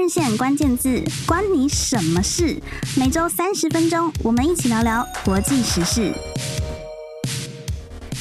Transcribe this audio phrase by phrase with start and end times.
[0.00, 2.58] 日线关键字，关你什么事？
[2.96, 6.10] 每周三十分钟，我们一起聊聊国际时事。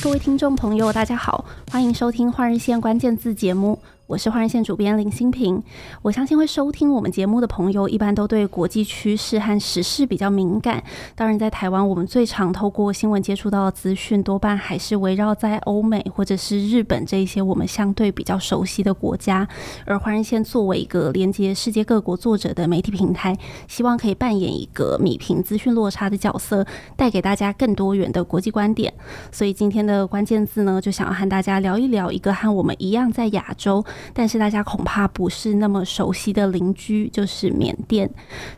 [0.03, 3.81] 各位听众朋友，大家好，欢迎收听《换日线关键字》节目。
[4.09, 5.61] 我是华人线主编林新平，
[6.01, 10.83] 我相信会收听我们节目的朋友，一般都对国际趋势和时事比较敏感。
[11.15, 19.47] 当然，在台湾，我们最常透过新闻接触到的资讯，多半还是围绕在欧美或者是日本这一些我们相对比较熟悉的国家。
[19.85, 28.91] 而华人线作为一个连接世界各国作者的媒体平台，希望可以扮演一个米平资讯落差的角色，带给大家更多元的国际观点。
[29.31, 33.85] 所以今天的关键字呢，就想要和大家聊一聊一个和我们一样在亚洲。
[34.13, 38.09] 但是大家恐怕不是那么熟悉的邻居，就是缅甸。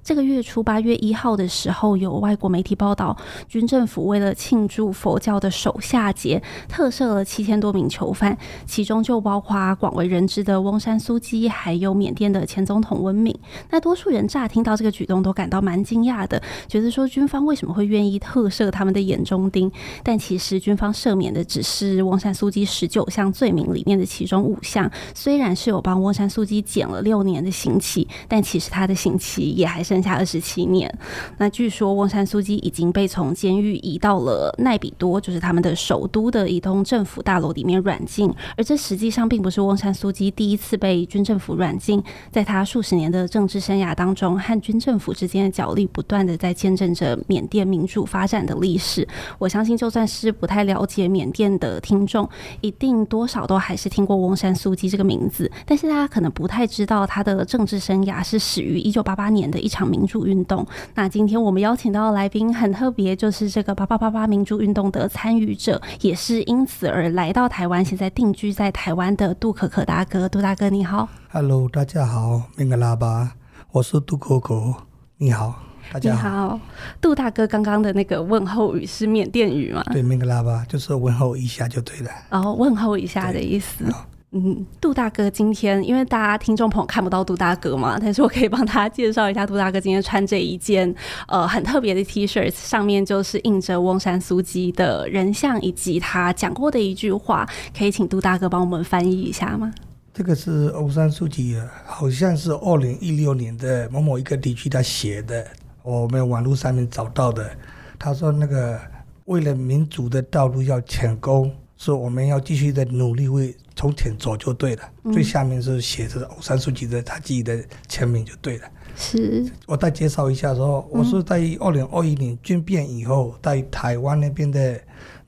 [0.04, 3.16] 这个月初八月一号的时候，有外国媒体报道，
[3.48, 13.38] 军政府为了庆祝佛教的守夏节，特赦了七千多名囚犯，其中就包括广为人知的翁山苏姬，还有缅甸的前总统温敏。
[13.70, 19.72] 那多数人乍听到这个举动都感到蛮惊讶的，觉得说军方为什么会愿意特赦他们的眼中钉？
[20.03, 24.89] 但其实军方赦免的只是翁山苏姬十九项罪名里面的其中五项，
[25.31, 30.93] 虽然是有帮翁山苏姬减了六年的刑期，但其实他的刑期也还剩下二十七年。
[31.37, 38.29] 那据说翁山苏姬已经被从监狱移到了奈比多，就是他们的首都的一栋政府大楼里面软禁。
[38.57, 49.07] 而这实际上并不是翁山苏姬第一次被军政府软禁，在他数十年的政治生涯当中，和军政府之间的角力不断的在见证着缅甸民主发展的历史。
[49.39, 52.27] 我相信，就算是不太了解缅甸的听众，
[52.59, 55.50] 一定多少都还是听过翁山苏姬这个名字。
[55.66, 60.66] 但是大家可能不太知道，他的政治生涯是始于一九八八年的一场民主运动。
[60.95, 70.27] 那今天我们邀请到的来宾很特别，就是这个八八八八民主运动的参与者，也是因此而来到台湾，现在定居在台湾的杜可可大哥。
[70.30, 73.31] 杜大哥你好，Hello，大家好，明格拉巴，
[73.72, 74.73] 我是杜可可，
[75.17, 75.55] 你好，
[75.92, 76.30] 大家好。
[76.30, 76.59] 好，
[77.02, 79.83] 杜大哥，刚刚的那个问候语是缅甸语吗？
[79.92, 82.11] 对，明格拉巴就是问候一下就对了。
[82.30, 83.86] 哦，问候一下的意思。
[84.33, 90.95] 嗯，杜大哥今天，因为大家听众朋友看不到杜大哥嘛，但是我可以帮大家介绍一下，杜大哥今天穿这一件
[91.27, 97.45] 呃很特别的 T 恤，上面就是印着翁山苏姬的人像，以及他讲过的一句话，
[97.77, 99.70] 可以请杜大哥帮我们翻译一下吗？
[100.14, 105.45] 这个是翁山苏姬，好像是二零一六年的某某一个地区他写的，
[105.83, 107.52] 我们网络上面找到的。
[107.99, 108.80] 他说那个
[109.25, 113.53] 为了民主的道路要成功，说我们要继续的努力为。
[113.81, 118.67] 从前走就对了，嗯、最下面是写着翁山苏姬的他自己的签名就对了。
[118.95, 124.80] 是，我再介绍一下说，我是在二零二一年军变以后，在台湾那边的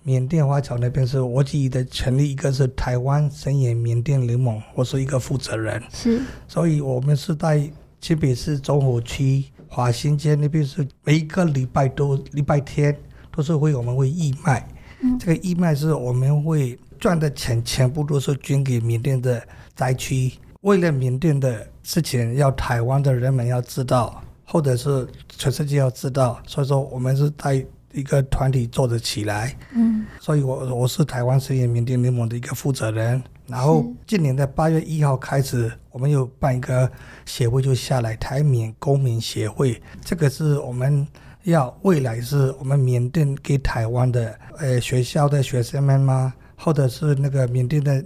[0.03, 5.81] 缅甸华侨那边是我自己的成立一个是台湾声援缅甸联盟，我是一个负责人。
[5.91, 7.67] 是，所以我们是在
[8.01, 12.95] 新北市中和区华新街那边是每一个礼拜都礼拜天
[13.35, 14.69] 都是会我们会义卖，
[15.01, 16.77] 嗯、这个义卖是我们会。
[17.03, 20.31] 赚的钱全部都是捐给缅甸的灾区，
[20.61, 27.55] 为了缅甸的事情，要台湾的人们要知道，或者是全世界要知道，所以说我们是带
[27.91, 29.53] 一个团体做得起来。
[29.75, 33.21] 嗯，所以我我是台湾声援缅甸联盟的一个负责人。
[33.47, 36.89] 然后今年的八月一号开始，我们又办一个
[37.25, 41.05] 协会，就下来台缅公民协会，这个是我们
[41.43, 46.33] 要未来是我们缅甸给台湾的呃学校的学生们吗？
[46.63, 48.03] 或者是那个缅甸的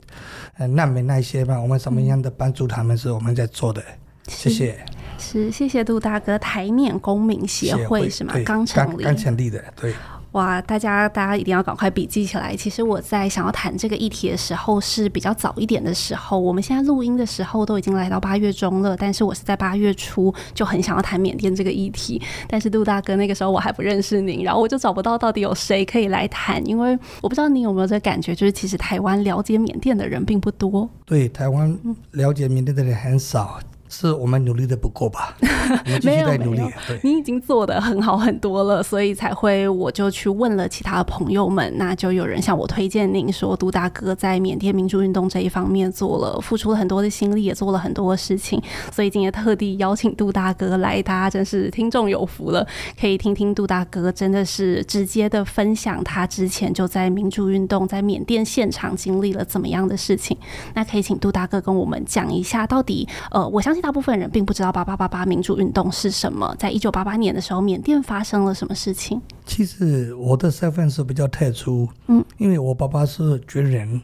[0.57, 3.83] 呃难民那些嘛，我们什么样的帮助他们是我们在做的，
[4.27, 4.83] 谢谢。
[5.19, 6.37] 是，谢谢杜大哥。
[6.39, 8.33] 台面公民协会是吗？
[8.45, 9.93] 刚成立，刚成立的，对。
[10.33, 12.55] 哇，大家大家一定要赶快笔记起来。
[12.55, 22.21] 其实我在想要谈这个议题的时候是比较早一点的时候，我们现在录音的时候都已经来到八月中了，但是我是在八月初就很想要谈缅甸这个议题。
[22.47, 30.87] 但是杜大哥那个时候我还不认识您，然后我就找不到到底有谁可以来谈，因为我不知道你有没有这个感觉，就是其实台湾了解缅甸的人并不多。
[31.05, 31.77] 对，台湾
[32.11, 33.59] 了解缅甸的人很少。
[33.89, 35.35] 是我们努力的不够吧？
[35.41, 36.61] 我们继续在努力。
[37.03, 48.61] 你已经做的很好很多了，所以才会我就去问了其他的朋友们，那就有人向我推荐您说，杜大哥在缅甸民主运动这一方面做了，付出了很多的心力，也做了很多的事情，
[48.91, 52.67] 所以今天特地邀请杜大哥来，大家真是听众有福了，
[52.99, 60.37] 可以听听杜大哥真的是直接的分享他之前就在民主运动在缅甸现场经历了怎么样的事情。
[60.73, 63.76] 那可以请杜大哥跟我们讲一下，到底呃，我相信。
[63.81, 66.55] 大部分人并不知道八八八八民主运动是什么。
[66.57, 69.21] 在一九八八年的时候，缅甸发生了什么事情？
[69.45, 74.01] 其实我的身份是比较特殊，嗯，因为我爸爸是军人，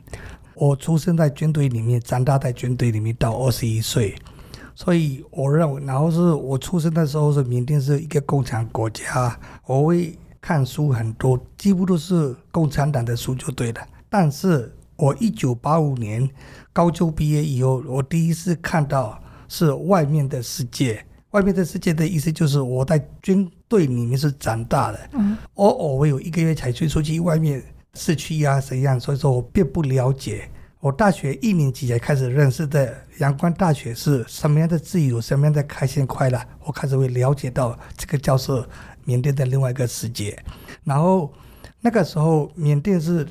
[0.56, 4.16] 我出生在军队里面，长大在军队里面到二十一岁，
[4.76, 13.82] 所以我认为，然后是我出生的时候是缅甸是一个共产国家，我会看书很多，几乎都是共产党的书就对了。
[14.10, 16.30] 但是我一九八五年
[16.72, 19.20] 高中毕业以后，我第一次看到
[19.54, 21.06] 是外面的世界。
[21.30, 27.64] 外面的世界的意思就是我在军队里面是长大的，嗯，偶尔我有一个月才去出去外面
[27.94, 30.50] 市区呀怎样，所以说我并不了解。
[30.80, 38.68] 我大学一年级才开始认识的阳光大学是什么样的自由，什么样的开心快乐，我开始会了解到这个叫做
[39.06, 40.38] 缅甸的另外一个世界。
[40.84, 41.32] 然后
[41.80, 43.28] 那个时候缅甸是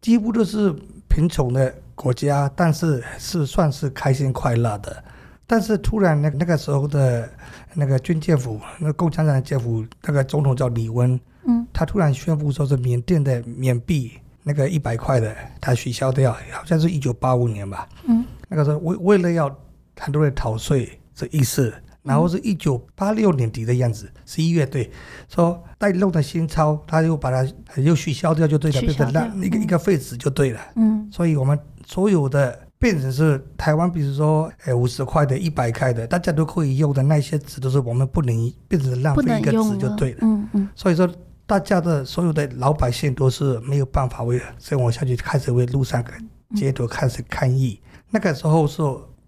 [0.00, 0.74] 几乎都是
[1.08, 5.04] 贫穷的国家，但是是算是开心快乐的。
[5.52, 7.28] 但是突然，那那个时候的
[7.74, 14.12] 那个军政府，那个共产党的政府，那个总统叫李温，嗯，他突然宣布说是缅甸的缅币
[14.42, 19.54] 那个一百块的，他取消掉，好像是一九八五年吧，嗯，那个时候为为了要
[20.00, 21.70] 很多人逃税这意思，
[22.02, 24.90] 然后是一九八六年底的样子，十一月对，
[25.28, 27.46] 说带弄的新钞，他又把它
[27.76, 32.58] 又取消掉就对了，变成那一个一个废纸就对了，嗯，所以我们所有的。
[32.82, 40.16] 变成是台湾，比如说，诶五十块的、一百块的，大家都可以用的那些纸，都是我们不能变成浪费一个纸就对了。
[40.16, 40.68] 了嗯嗯。
[40.74, 41.08] 所以说，
[41.46, 46.04] 大家的所有的老百姓都是没有办法为生活下去，开始为路上
[46.56, 47.80] 街头开始抗议。
[47.84, 48.82] 嗯、那个时候是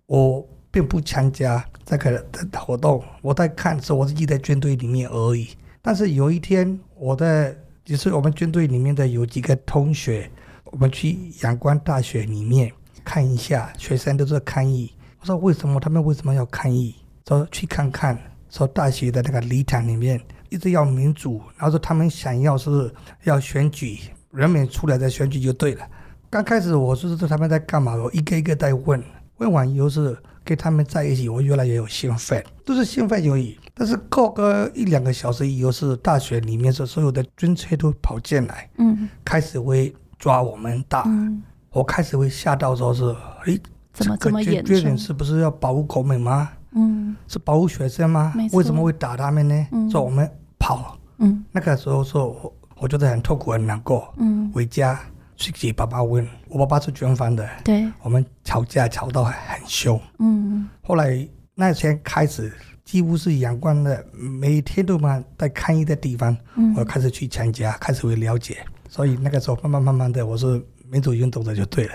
[0.07, 5.51] 我并不参加这个的活动，我在看是我自己在军队里面而已。
[5.81, 10.29] 但是有一天，我的就是我们军队里面的有几个同学，
[10.65, 12.73] 我们去阳光大学里面。
[13.05, 14.93] 看一下，学生都在抗议。
[15.21, 16.95] 我说为什么他们为什么要抗议？
[17.27, 18.19] 说去看看，
[18.51, 22.93] 说大学的那个礼堂里面一直要民主，然后说他们想要是
[23.23, 23.99] 要选举，
[24.31, 25.87] 人民出来再选举就对了。
[26.29, 29.03] 刚开始我说是他们在干嘛，我一个一个在问，
[29.39, 33.59] 问完以后是跟他们在一起，我越来越有兴奋，都是兴奋而已。
[33.73, 41.05] 但是过个一两个小时以后，是大学里面是所有的军车都跑进来，嗯，开始会抓我们打。
[41.07, 41.43] 嗯
[41.75, 43.05] 我开始会吓到，说是，
[43.47, 43.61] 诶，
[43.93, 44.77] 怎么这么严重？
[44.77, 46.49] 军人是不是要保护国民吗？
[46.71, 48.33] 嗯，是保护学生吗？
[48.53, 49.67] 为什么会打他们呢？
[49.73, 50.97] 嗯，说我们跑。
[51.19, 54.09] 嗯，那个时候说，我我觉得很痛苦，很难过。
[54.19, 55.01] 嗯，回家
[55.35, 57.45] 去给爸爸问，我爸爸是军方的。
[57.65, 59.35] 对，我们吵架吵到很
[59.67, 60.01] 凶。
[60.21, 62.53] 嗯，后来那天开始，
[62.85, 68.59] 几乎是阳光的，每天都嘛在看一个地方，嗯，我开始去参加，开始会了解。
[68.89, 70.65] 所以那个时候慢慢慢慢的，我是。
[70.91, 71.95] 民主运动的就对了。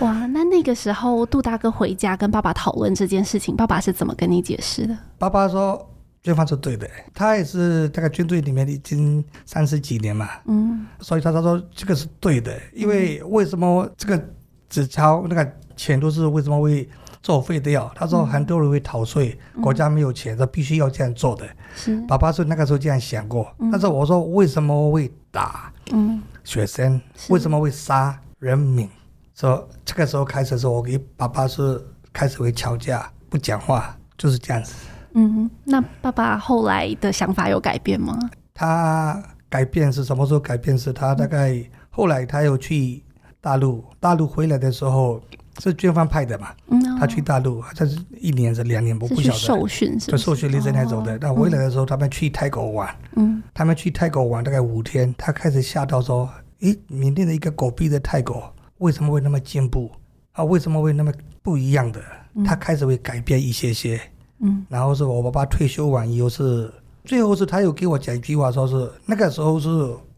[0.00, 4.96] 哇，那那个时候杜大哥回家跟爸爸讨论这件事情，爸爸是怎么跟你解释的？
[5.18, 5.88] 爸爸说
[6.22, 14.22] 军方是对的，他也是大概军队里面已经三十几年嘛，嗯，所以他他说这个是对的，因为为什么这个
[14.68, 16.88] 纸钞那个钱都是为什么会
[17.22, 17.90] 作废掉？
[17.94, 21.46] 他说很多人会逃税，嗯、国家没有钱，他必须要这样做的。
[21.74, 25.72] 是，爸爸说那个时候这样想过，嗯、但是我说为什么会打？
[25.92, 28.18] 嗯，学生为什么会杀？
[28.38, 28.88] 人民
[29.34, 31.78] 说，这个时候开始的时候，我跟爸爸是
[32.12, 34.74] 开始会吵架，不讲话，就是这样子。
[35.12, 38.18] 嗯，那爸爸后来的想法有改变吗？
[38.54, 40.76] 他改变是什么时候改变？
[40.78, 43.02] 是他大概后来他又去
[43.40, 45.20] 大陆，大陆回来的时候
[45.58, 46.48] 是军方派的嘛？
[46.68, 49.38] 嗯，他去大陆，这是一年是两年，我不晓得。
[49.38, 50.16] 受训是？
[50.16, 51.18] 受训历程那种的。
[51.18, 52.94] 那回来的时候，他们去泰国玩。
[53.16, 56.28] 嗯，他们去泰国玩大概五天，他开始吓到说。
[56.60, 59.90] 诶，缅甸的一个狗逼的泰国为什么会那么进步
[60.32, 60.44] 啊？
[60.44, 62.02] 为什么会那么不一样的？
[62.44, 63.98] 他开始会改变一些些，
[64.40, 66.70] 嗯，然后是我爸爸退休完以后是，
[67.02, 69.68] 最后是他有给我讲一句话，说是那个时候是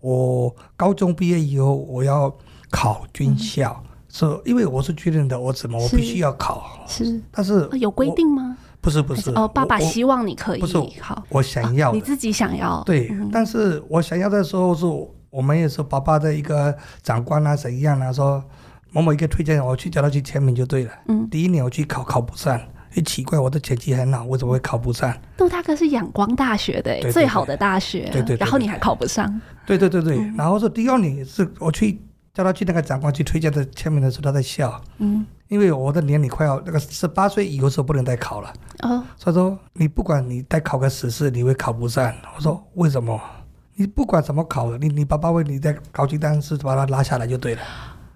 [0.00, 2.28] 我高中毕业以后我要
[2.72, 8.57] 考军校，嗯、是因为我是军人的儿子嘛，我必须要考，是，但是有规定吗？
[8.81, 14.87] 不是不是哦，爸爸希望你可以，不是好，我想要、啊、你自己想要，对，嗯、但是我想要的时候是。
[15.33, 18.12] 我们也是爸爸的一个长官啊，怎样啊？
[18.12, 18.45] 说
[18.90, 20.92] 某某一个推荐我去叫他去签名就对了。
[21.09, 25.11] 嗯，第一年我去考考不上，很奇怪，我的成绩很好，为什么会考不上？
[25.38, 29.40] 杜大哥是仰光大学的，对对对，最好的大学，对对，对，对，然后你还考不上？
[29.64, 31.99] 对对对对，嗯、然后是第二年是我去
[32.34, 34.80] 叫他去那个长官去推荐的签名的时候，他在笑。
[34.98, 38.52] 嗯，因为我的年龄快要那个十八岁以后是不能再考了。
[38.80, 42.12] 哦，所以说你不管你再考个十次，你会考不上。
[42.36, 43.20] 我说为什么？
[43.74, 47.62] 你不管怎么考的，你你爸爸为你在考级单是把他拉下来就对了。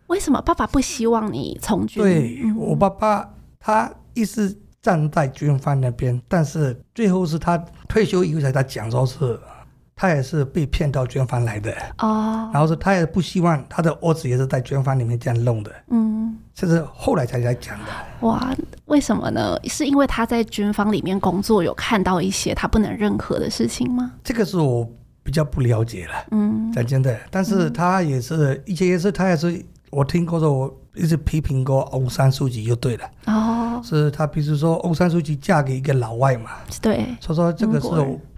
[0.07, 2.03] 为什么爸爸不希望你从军？
[2.03, 7.57] 对，我爸爸，他一直站在军方那边，但是最后是他
[7.89, 9.39] 退休以后才他讲说是，
[9.99, 12.51] 他也是被骗到军方来的哦。
[12.53, 15.73] 然后说他也不希望他的儿子也是在军方里面这样弄的。
[15.89, 17.85] 嗯，这是后来才来讲的。
[18.21, 19.59] 哇，为为什么呢？
[19.65, 24.13] 是因为他在军方里面工作，有看到一些他不能认可的事情吗？
[24.23, 24.87] 这个是我
[25.23, 26.13] 比较不了解了。
[26.31, 33.11] 嗯，讲真的，但是他也是，嗯、以前也是，他也是，我听过说，我一直批评过欧山书记就对了。
[33.27, 36.51] 哦，是他，比如说欧山书记嫁给一个老外嘛？
[36.83, 37.89] 对，所以说这个是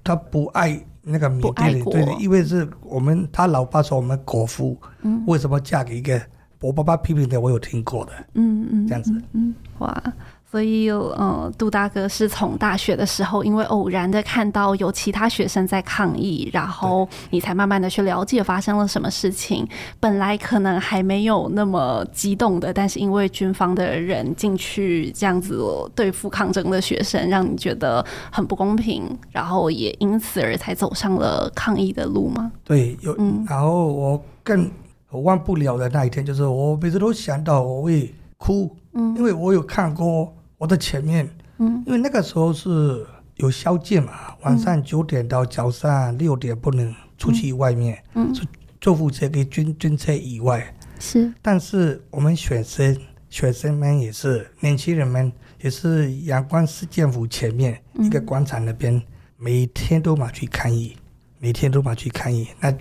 [0.03, 6.21] 他不爱那个缅甸人，对的，因为是我们他老爸说我们国父，嗯，为什么嫁给一个？
[6.61, 10.03] 我爸爸批评的，我有听过的，嗯嗯，这样子，嗯，哇，
[10.51, 19.69] 所以有，呃，杜大哥是从大学的时候，因为偶然的看到有其他学生在抗议，然后你才慢慢的去了解发生了什么事情。
[20.01, 25.63] 本来可能还没有那么激动的，但是因为军方的人进去这样子
[25.95, 32.51] 对付抗争的学生，让你觉得很不公平，然后也因此而才走上了抗议的路吗？
[32.65, 34.71] 对，有，嗯，然后我更。
[35.11, 44.13] 我忘不了的那一天，就是我每次都想到我会哭，嗯，因为我有看过我的前面，嗯，因为那个时候是有宵禁嘛，
[44.43, 48.43] 晚上九点到早上六点不能出去外面，嗯，是
[48.81, 52.97] 坐火车跟军军车以外，是，但是我们学生
[53.31, 59.01] 学生们也是年轻人们也是阳光市政府前面一个广场那边，
[59.37, 60.97] 每天都嘛去抗议，
[61.39, 62.75] 每天都嘛去抗议，那。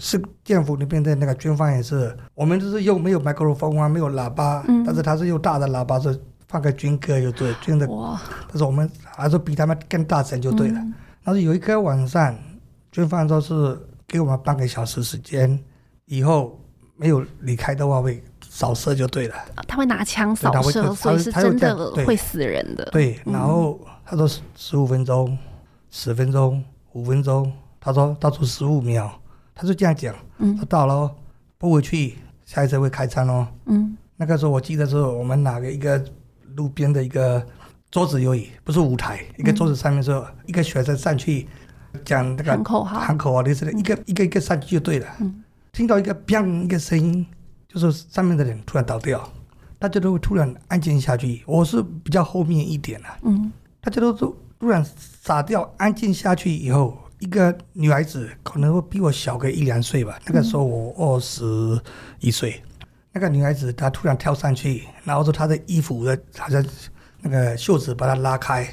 [0.00, 6.16] 市政府那边的那个军方也是，我们就是又没有麦克风啊，没有喇叭，嗯、但是他是用大的喇叭，是
[6.48, 7.86] 放个军歌就对，军的。
[7.88, 10.80] 哇但是我们还是比他们更大声就对了。
[10.80, 12.36] 嗯、但是有一个晚上，
[12.90, 15.58] 军方说是给我们半个小时时间，
[16.06, 16.58] 以后
[16.96, 19.34] 没有离开的话会扫射就对了。
[19.66, 22.84] 他会拿枪扫射，所以是真的会死人的。
[22.92, 25.36] 对，然后他说十五分钟、
[25.90, 26.64] 十分钟、
[26.94, 29.10] 五分钟，他说倒数十五秒。
[29.54, 31.12] 他就这样讲，嗯，他到了，
[31.58, 33.48] 不回去，下一次会开枪哦。
[33.66, 36.00] 嗯，那个时候我记得是我们拿个一个
[36.58, 37.42] 路边的一个
[37.88, 41.46] 桌子而已，不是舞台，一个桌子上面说一个学生上去
[42.04, 45.06] 讲那个喊口号，喊口号的是一个一个一个上去就对了。
[45.20, 47.24] 嗯，听到一个“砰”一个声音，
[47.68, 49.32] 就是上面的人突然倒掉，
[49.78, 51.42] 大家都会突然安静下去。
[51.46, 54.84] 我是比较后面一点的，嗯，大家都都突然
[55.22, 56.98] 傻掉，安静下去以后。
[57.20, 61.42] 一个女孩子可能会比我小个一两岁吧，那个时候我二十
[62.20, 62.62] 一岁。
[63.12, 66.64] 那个女孩子她突然跳上去，然后说她的衣服的好像
[67.20, 68.66] 那个袖子把她拉开，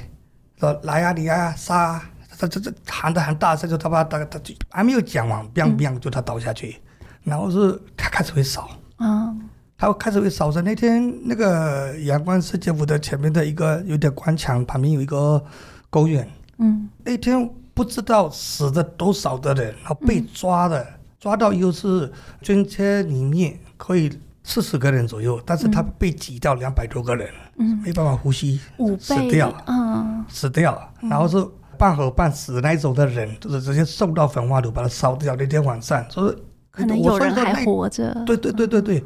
[0.58, 2.00] 说来啊你啊杀！
[2.38, 6.76] 她这这喊得很大声，就她把她她就还没有讲完，biang biang 就她倒下去，
[7.22, 10.60] 然后是她开始会扫，嗯，她开始会扫着。
[10.62, 15.44] 那天那个阳光世界府的前面的一个有点广场旁边有一个
[15.90, 16.28] 公园，
[16.58, 17.50] 嗯，那天。
[17.76, 24.08] 不知道死的多少的人，然后被抓的，嗯、抓到又是军车里面可以
[24.48, 31.36] 四十个人左右，但是他被挤到两百多个人，嗯，没办法呼吸，五倍死掉，嗯，死掉，然后是
[31.76, 35.34] 半活半死那种的人，就是直接送到焚化炉把它烧掉。
[35.34, 36.36] 那天晚上，所以
[36.70, 39.04] 可能有人还活着，对对对对对，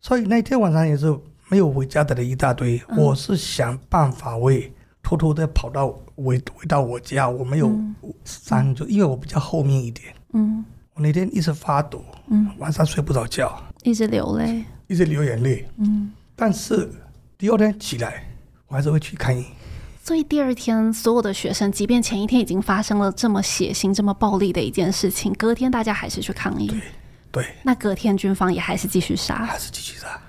[0.00, 1.14] 所以那天晚上也是
[1.50, 2.82] 没有回家的人一大堆。
[2.88, 4.72] 嗯、我是想办法为。
[5.00, 7.72] 偷偷的跑到回回到我家，我没有
[8.24, 10.14] 删，就因为我比较后面一点。
[10.34, 15.64] 嗯，我那天一直发抖，嗯，晚上睡不着觉，一直流泪，一直流眼泪。
[15.76, 16.90] 嗯，但是
[17.38, 18.28] 第二天起来，
[18.66, 19.46] 我还是会去看医。
[20.02, 26.66] 所以第二天，所有的学生，即便前一天已经发生了这么血腥、这么暴力的一件事情，隔天大家还是去抗议。
[26.66, 26.80] 对，
[27.30, 27.46] 对。
[27.62, 30.20] 那隔天军方也还是继续杀，还是继续杀。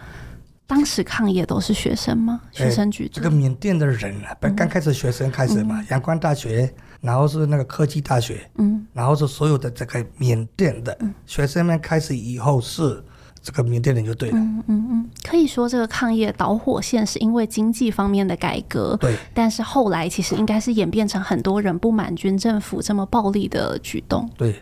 [0.68, 2.42] 当时抗议都是学生吗？
[2.52, 13.04] 学生举这个缅甸的人啊，本刚开始学生开始嘛，阳光大学，然后是那个科技大学，嗯，然后是所有的这个缅甸的学生们开始以后是
[13.42, 24.56] 这个缅甸人就对了，嗯嗯嗯，可以说这个抗议的导火线是因为经济方面的改革，对，但是后来其实应该是演变成很多人不满军政府这么暴力的举动，对，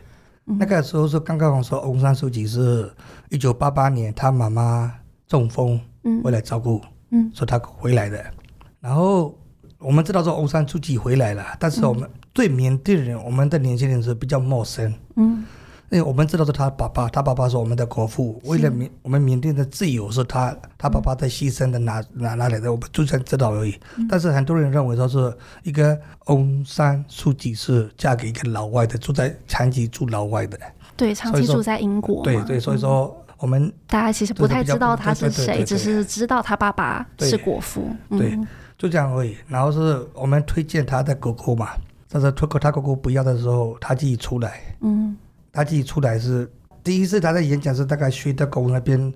[0.45, 2.91] 那个时候是刚刚我说翁山书记是
[3.29, 4.93] 一九八八年他妈妈
[5.27, 5.79] 中风。
[6.03, 6.21] 嗯。
[6.23, 8.23] 回来照顾，嗯，说他回来的，
[8.79, 9.37] 然后
[9.77, 15.43] 我们知道说翁山书记回来了，但是我们对缅甸人，我们的年轻人是比较陌生，嗯，
[15.89, 23.77] 因为我们知道是他爸爸，他爸爸是我们的国父，为了缅我们缅甸的自由是他他爸爸在牺牲的，哪哪哪里的，我们就算知道而已。
[24.09, 30.59] 但是很多人认为说是一个翁山书记是嫁给一个老外的，住在长期住老外的，
[30.95, 33.23] 对，长期住在英国，对对，所以说。
[33.39, 37.87] 我们大家其实不太知道他是谁，只是知道他爸爸是国父。
[38.09, 38.35] 对，
[38.79, 39.37] 就这样而已。
[39.47, 41.69] 然后是我们推荐他的狗狗嘛，
[42.09, 44.59] 但是推哥他狗狗不要的时候，他自己出来。
[44.81, 45.15] 嗯，
[45.57, 46.47] 他自己出来是
[46.83, 49.11] 第一次他在演讲是大概徐德公那边，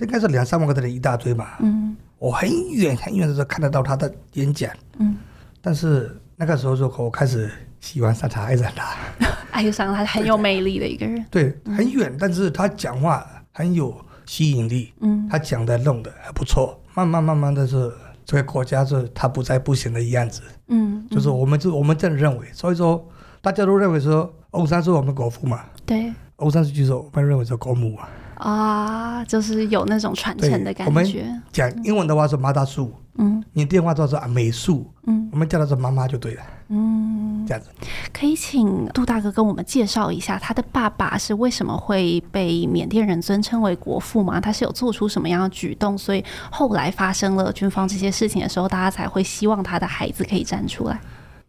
[0.00, 1.52] 应该是两三万个的人一大堆嘛。
[1.60, 5.16] 嗯，我很远很远的时候看得到他的演讲，嗯，
[5.62, 8.94] 但是那个时候就我开始喜欢上他，爱上他，
[9.52, 17.90] 爱上他很有魅力的一个人， 对，很远，但是他讲话很有吸引力，嗯，他讲的弄的还不错，慢慢慢慢的是
[18.26, 23.08] 这个国家是他不再不行的样子，嗯，就是我们就我们这样认为，所以说
[23.40, 28.08] 大家都认为说翁山是我们国父嘛，对，欧山书记说我们认为是国母啊。
[28.36, 31.24] 啊，就是有那种传承的感觉。
[31.52, 37.70] 讲英文的话是马大树，嗯，你电话叫做阿美树，嗯，我们叫他做妈妈就对了，嗯，这样子。
[38.12, 44.40] 可以请杜大哥跟我们介绍一下，他的爸爸是为什么会被缅甸人尊称为国父吗？
[44.40, 51.00] 他是有做出什么样的举动，所以后来发生了军方这些事情的时候，大家才会希望他的孩子可以站出来。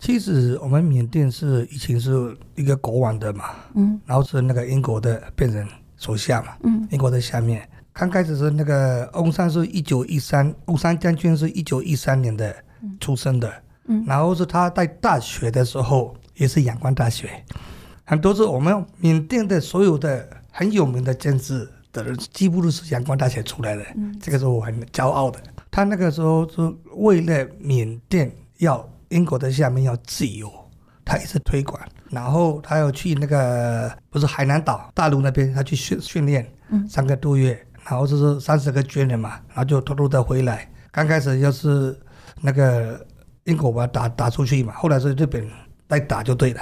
[0.05, 5.67] 其实我们缅甸是以前是一个国王的嘛，嗯，然后是那个英国的变成。
[5.97, 7.67] 手下嘛，嗯，英国的下面。
[7.93, 12.53] 刚开始是那个翁山是一九一三，翁山将军是一九一三年的
[12.99, 13.51] 出生的，
[13.85, 17.29] 嗯，然后是他在大学的时候也是仰光大学，
[18.03, 25.39] 很多是我们缅甸的所有的很有名的政治的人，几乎都是仰光大学出来的，嗯，这个是我很骄傲的。
[25.71, 26.61] 他那个时候是
[26.97, 30.51] 为了缅甸要英国的下面要自由，
[31.03, 31.79] 他一直推广。
[32.09, 36.47] 然后他要去那个不是海南岛大陆那边，他去训训练，
[36.87, 40.69] 三个多月，然后就是三十个军人嘛，然后就偷偷的回来。
[40.91, 41.99] 刚开始要是
[42.41, 43.05] 那个
[43.45, 45.49] 英国把他打打出去嘛，后来是日本
[45.87, 46.61] 来打就对了。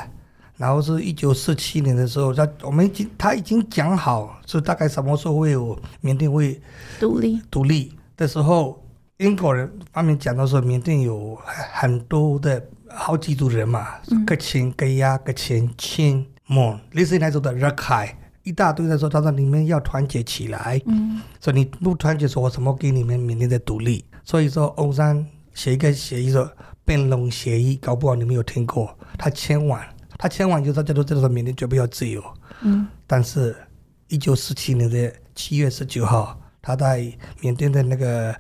[0.56, 6.60] 然后是一九四七年的时候，他我们已经他已经讲好是大概什么时候会有缅甸会
[7.00, 8.83] 独立独立的时候，
[9.24, 11.38] 英国人方面讲到说缅甸有
[11.74, 12.64] 很多的。
[12.96, 13.88] 好几组人嘛，
[14.24, 24.06] 各亲各亚各亲亲蒙，类似那种的热开一大堆的时候，他说你们要团结起来，嗯，所以你不团结，说我怎么给你们缅甸的独立？
[24.24, 25.26] 所以说，欧山
[25.56, 26.48] 写一个协议说，
[26.86, 28.96] 变龙协议，搞不好你们有听过？
[29.18, 29.84] 他签完，
[30.20, 32.24] 他签完就大家都知道说缅甸绝不要自由，
[32.62, 33.56] 嗯，但是，
[34.08, 38.36] 一九四七年的七月十九号，他在缅甸的那个。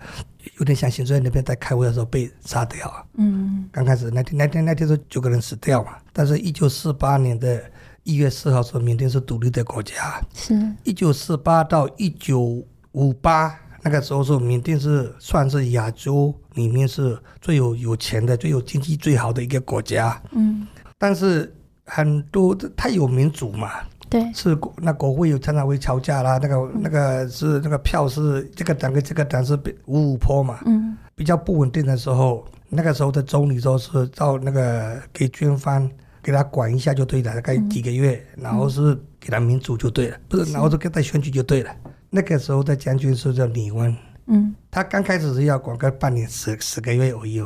[0.60, 3.08] 有点像行政院那边在开会的时候被杀掉。
[3.15, 5.93] 嗯，刚开始那天那天那天是九个人死掉嘛。
[6.12, 7.63] 但是，一九四八年的
[8.03, 10.21] 一月四号说，缅甸是独立的国家。
[10.34, 10.53] 是。
[10.84, 20.21] 一九四八到一九五八那个时候，是缅甸是算是亚洲里面是最有有钱的、最有经济最好的一个国家。
[20.32, 20.67] 嗯。
[20.97, 21.53] 但是
[21.86, 23.71] 很多太有民主嘛。
[24.13, 35.89] 对，是国那国会有常常会吵架啦，那个、嗯、那个是那个票是这个党跟这个党是五五坡嘛，嗯，比较不稳定的时候，那个时候的总理说是到那个给军方
[36.21, 41.76] 给他管一下就对了，大概几个月，嗯、然后是给他民主就对了，不是，然后就给他选举就对了。
[42.12, 43.97] 那个时候的将军是叫李温，
[44.28, 47.43] 嗯，他刚开始是要管个半年十十个月而已，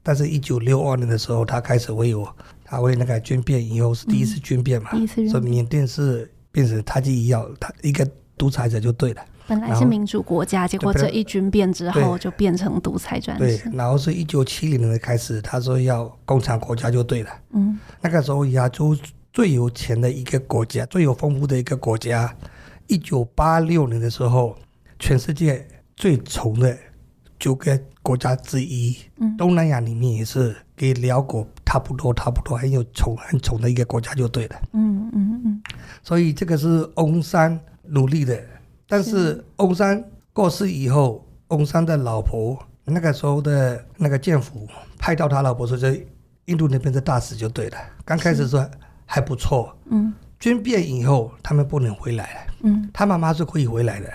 [0.00, 2.32] 但是一九六二年的时候他开始为我。
[2.64, 9.22] 他为那个军变以后是第一次军变嘛，嗯、所以缅甸是变成他就要他一个独裁者就对了。
[9.46, 13.44] 本来是民主国家，结果这一军变之后就变成独裁专制。
[13.44, 17.30] 对，然后是一九七零年的开始，他说要共产国家就对了。
[17.50, 18.96] 嗯，那个时候亚洲
[19.34, 22.34] 最有钱的一个国家，最有丰富的一个国家。
[22.86, 24.56] 一九八六年的时候，
[24.98, 26.74] 全世界最穷的
[27.38, 31.44] 九个国家之一，嗯、东南亚里面也是跟辽国。
[31.74, 34.56] 差不多，差不多，很有宠，很宠的一个国家就对了。
[34.74, 35.62] 嗯嗯嗯。
[36.04, 38.40] 所以这个是翁山努力的，
[38.86, 40.00] 但是翁山
[40.32, 44.68] 过世以后，翁山的老婆那个时候的那个政府
[45.00, 46.00] 派到他老婆是在
[46.44, 47.76] 印度那边的大使就对了。
[48.04, 48.64] 刚开始说
[49.04, 49.76] 还不错。
[49.86, 50.14] 嗯。
[50.38, 52.40] 军变以后，他们不能回来了。
[52.62, 52.88] 嗯。
[52.92, 54.08] 他妈妈是可以回来的，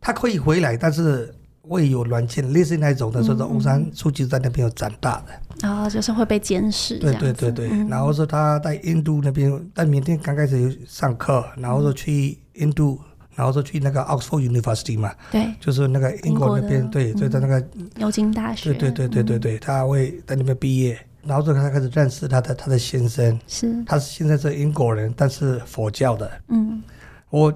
[0.00, 1.32] 他可以回来，但是
[1.68, 5.32] 会有软件，类似那种的，说是翁山书记在那边有长大的。
[5.62, 7.68] 然后、哦、就是会被监视，对对对对。
[7.70, 13.00] 嗯、然后说他在印度那边，在缅甸刚开始有上课，然后说去印度，
[13.34, 17.64] 然后说去那个 Oxford University 嘛，对，就是那个英国那边，对，就在那个
[17.96, 26.82] 牛津大学，对对对对对对，他会在那边毕业，然后就他开始认识他的他的先生，是，他是现在是英国人，但是佛教的，嗯，
[27.30, 27.52] 我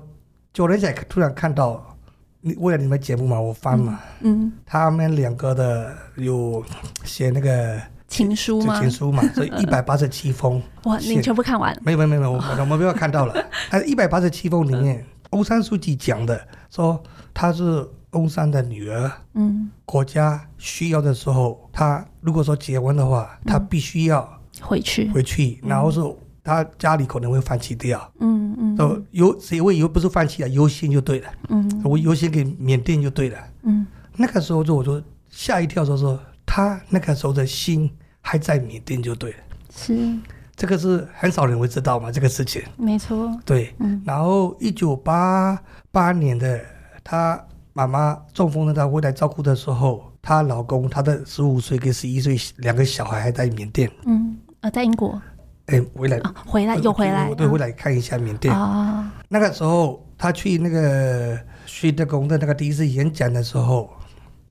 [0.55, 1.85] 九年前突然看到。
[2.49, 6.65] 你为了你们节目嘛，我翻嘛，嗯，嗯他们两个的有
[7.05, 8.81] 写那个情书吗？
[8.81, 10.63] 情书嘛，所以 一百八十七封。
[10.85, 11.77] 哇，你全部看完？
[11.83, 13.35] 没有没有没有，我我们没有看到了。
[13.69, 17.03] 他一百八十七封里面，欧山书记讲的说
[17.35, 24.27] 他是翁山的女儿，嗯，国家需要的时候，她如果说结婚的话，她必须要
[24.63, 26.01] 回去回去，然后是。
[26.49, 37.91] 他家里可能会放弃掉，嗯嗯，都优谁会优不是放弃啊，优先就对了，嗯，我优先给缅甸就对了，嗯，那个时候就我说吓一跳，说说他那个时候的心
[38.23, 39.37] 还在缅甸就对了。
[39.71, 39.95] 是，
[40.57, 42.63] 这个是很少人会知道嘛，这个事情。
[42.79, 43.31] 没错。
[43.45, 44.03] 对，嗯。
[44.07, 46.59] 然后一九八八年的，
[47.05, 47.39] 她
[47.75, 53.91] 妈妈中风了，她回来照顾的时候，她老公她的十五岁跟十一岁两个小孩还在缅甸。
[54.07, 55.21] 嗯，呃，在英国。
[55.69, 58.55] 哎，回来、啊，回来又回来，我都回来看一下缅甸。
[58.55, 63.91] 啊、哦，那个时候他去那个徐德公的那个第一次演讲的时候，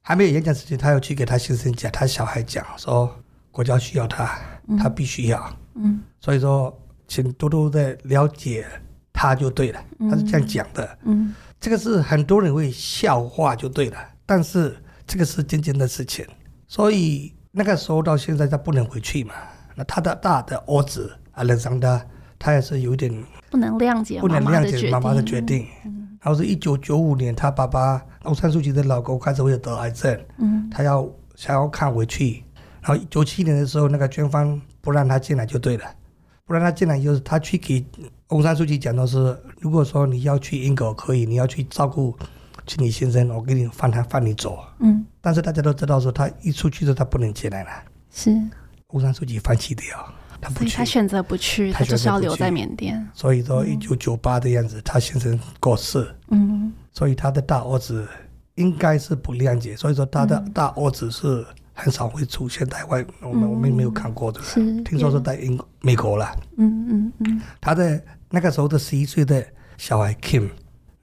[0.04, 3.12] 还没有演讲之前，他要去给他先生讲，他小孩讲说
[3.52, 5.58] 国家需要他，嗯、他必须要。
[5.74, 6.72] 嗯，所以说，
[7.08, 8.66] 请多多的了解
[9.12, 9.84] 他就对了。
[10.12, 10.98] 他是这样讲的。
[11.04, 14.78] 嗯，这个是很多人会笑话就对了，但是
[15.08, 16.24] 这个是真正的事情。
[16.68, 19.34] 所以那个时候到现在他不能回去嘛。
[19.78, 22.02] 那他的大的儿子阿伦桑德，
[22.40, 23.14] 他也是有点
[23.52, 25.68] 不能谅解不能谅解妈妈的决定。
[25.86, 32.44] 嗯，然后是一九九五年，他爸爸欧山书记的老公开始会得癌症，嗯，他要想要看回去。
[32.82, 35.86] 然后九七年的时候，那个军方不让他进来就对了，
[36.46, 37.86] 不让他进来就是他去给
[38.30, 42.18] 欧山书记讲的是，如果说你要去英国可以，你要去照顾
[42.66, 44.58] 去你先生，我给你放他放你走。
[44.80, 47.70] 嗯，但是大家都知道说他一出去的他不能进来了。
[48.10, 48.36] 是。
[48.94, 49.86] 翁山书记放弃掉，
[50.40, 53.06] 他不去，他选择不去，他就是要留在缅甸。
[53.14, 58.08] 所以说，一九九八的样子，嗯、他先生过世，嗯，所以他的大儿子
[58.56, 69.46] 应该是不谅解，所以说他的大儿子是很少会出现在外，嗯、我们我们没有看过的，是听说是在英美国了，嗯嗯嗯，他的那个时候的十一岁的
[69.76, 70.50] 小孩 Kim，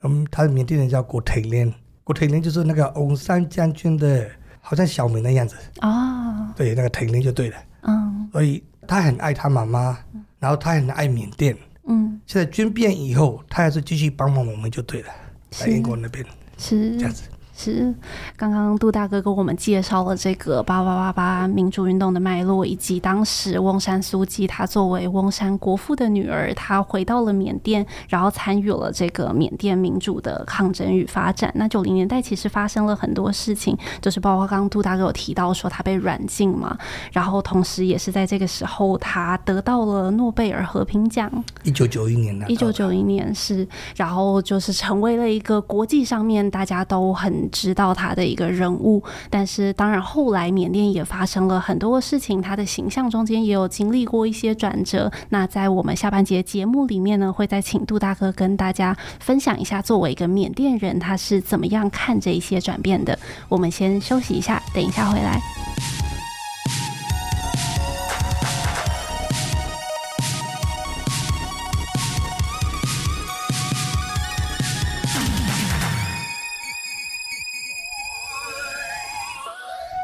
[0.05, 1.71] 嗯，他的缅甸人叫古特连，
[2.03, 4.27] 古特连就是那个翁山将军的，
[4.63, 5.55] 好像小名的样子。
[5.83, 7.57] 哦，对，那个特连就对了。
[7.87, 9.99] 嗯，所以他很爱他妈妈，
[10.39, 11.57] 然后他很爱缅甸。
[11.87, 15.09] 嗯，现在军变以后，他还是继续帮忙我们就对了，
[15.51, 16.25] 在英国那边
[16.57, 17.25] 是这样子。
[17.57, 17.95] 是，
[18.37, 31.49] 刚刚杜大哥跟我们介绍了这个八八八八民主运动的脉络，以及当时翁山苏姬她作为翁山国父的女儿，她回到了缅甸，然后参与了这个缅甸民主的抗争与发展。
[31.55, 36.77] 那九零年代其实发生了很多事情，就是包括刚刚杜大哥有提到说他被软禁嘛，
[37.13, 41.31] 然后同时也是在这个时候他得到了诺贝尔和平奖，
[41.63, 47.44] 一九九一年的，一九九一年是，然后就是成为了一个国际上面大家都很。
[47.51, 55.11] 知道他的一个人物，但是当然后来缅甸也发生了很多事情，他的形象中间也有经历过一些转折。
[55.29, 63.19] 那在我们下半节节目里面呢，会再请杜大哥跟大家分享一下，作为一个缅甸人，他是怎么样看这一些转变的。
[63.49, 65.41] 我们先休息一下，等一下回来。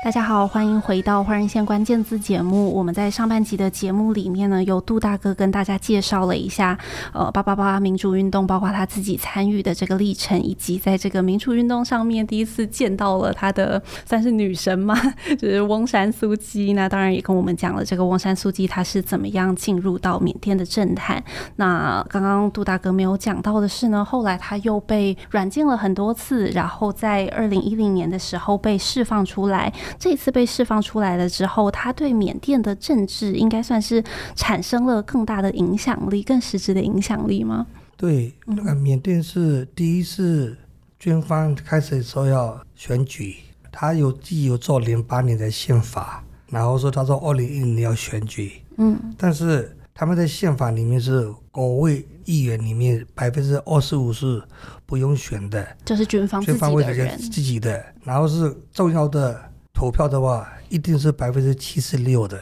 [0.02, 2.72] 大家好，欢迎回到《换人线关键字》节目。
[2.72, 6.78] 我们在上半集的节目里面呢，由杜大哥跟大家介绍了一下，
[7.12, 14.98] 呃，八八八民主运动，包括他自己参与的这个历程，以及在这个民主运动上面第一次见到了他的算是女神嘛，
[15.38, 16.72] 就是翁山苏姬。
[16.72, 21.22] 那当然也跟我们讲了这个翁山苏姬她是怎么样进入到缅甸的政坛。
[21.56, 29.70] 那刚刚杜大哥没有讲到的是呢，后来他又被软禁了很多次，然后在二零一零年的时候被释放出来。
[29.98, 34.02] 这次被释放出来了之后，他对缅甸的政治应该算是
[34.34, 37.66] 产生了更大的影响力，更实质的影响力吗？
[37.96, 40.56] 对，那个缅甸是第一次
[40.98, 43.36] 军方开始说要选举，
[43.70, 54.42] 他有自己有做零八年的宪法，然后说他说二零一零年要选举，嗯，但是他们在宪法里面是国会议员里面百分之二十五是
[54.86, 59.49] 不用选的，就是军方自己的人自己的，然后是重要的。
[59.80, 62.38] 投票的话，一定是百分之七十六的，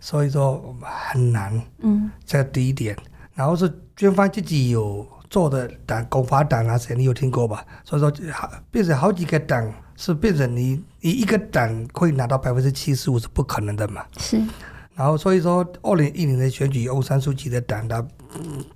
[0.00, 1.62] 所以说很难。
[1.82, 2.96] 嗯，这第一点。
[3.32, 7.64] 然后是军方自己有做的党，共法党啊，谁，你有听过吧？
[7.84, 8.12] 所以说，
[8.72, 14.04] 变成好几个党，是变成你你一个党可以拿到百分之七十五是不可能的嘛？
[14.18, 14.42] 是。
[14.96, 18.04] 然后所以说，二零一零年选举，欧山书记的党他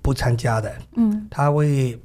[0.01, 0.73] 不参加的。
[0.95, 1.27] 嗯。
[1.29, 1.99] 他会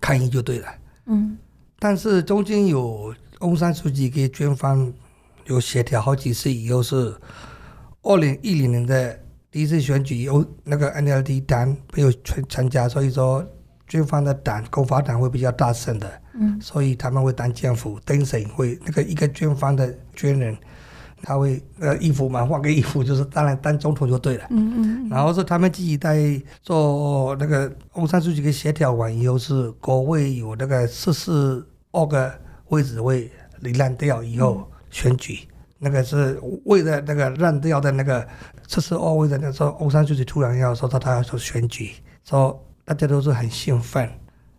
[0.00, 0.66] 抗议就对了。
[1.06, 1.38] 嗯。
[1.78, 4.92] 但是中间有翁山书记给军方。
[5.46, 7.14] 有协调好几次以后，是
[8.02, 9.18] 二零一零年的
[9.50, 13.44] 第一次选举，有那个 NLD 党没有参参加，所以说
[13.86, 20.56] 军方的党国发党会比较大胜的，嗯，所以他们会当政府，登省会那个一个军方的军人，
[21.22, 32.32] 他会呃衣服嘛换个衣服，就是当然当总统就对了，嗯嗯，然后是他们自己在做那个翁山书记给协调完以后，是国会有那个四十二个
[32.68, 33.30] 位置会
[33.60, 34.68] 离烂掉以后。
[34.94, 35.40] 嗯选举，
[35.78, 38.26] 那个是为了那个让掉的那个
[38.68, 41.90] 四十二位的那时候，欧山书记突然要说他他要说选举，
[42.24, 44.08] 说大家都是很兴奋。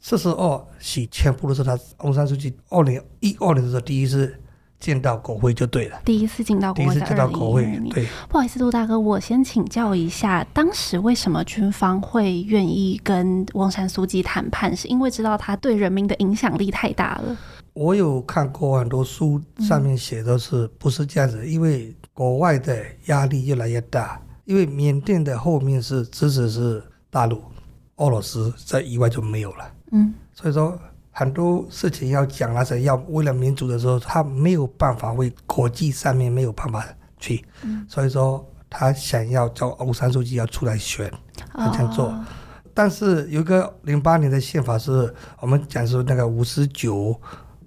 [0.02, 4.36] 四十二席全部都是他翁山书记二零一二年的时候第一次。
[4.78, 8.06] 见到国会就对了，第一次见到国会，第一次见到国会，对。
[8.28, 14.76] 不好意思，杜大哥，我先请教一下，当时为什么军方会愿意跟翁山书记谈判？
[14.76, 17.38] 是因为知道他对人民的影响力太大了？
[17.76, 21.44] 我有看过很多书，上面写的是不是这样子？
[21.44, 27.44] 嗯、因为国外的压力越来越大，因为缅甸的后面是支持是大陆、
[27.98, 29.72] 俄罗斯，在以外就没有了。
[29.92, 30.76] 嗯，所以说。
[31.18, 36.86] 很多事情要讲，啊，是要为了民主的时候，他没有办法为国际上面没有办法
[37.18, 41.10] 去，嗯、所以说他想要叫欧三书记要出来选，
[41.54, 42.08] 他这样做。
[42.08, 42.26] 哦、
[42.74, 47.18] 但是有一个零八年的宪法是我们讲说那个五十九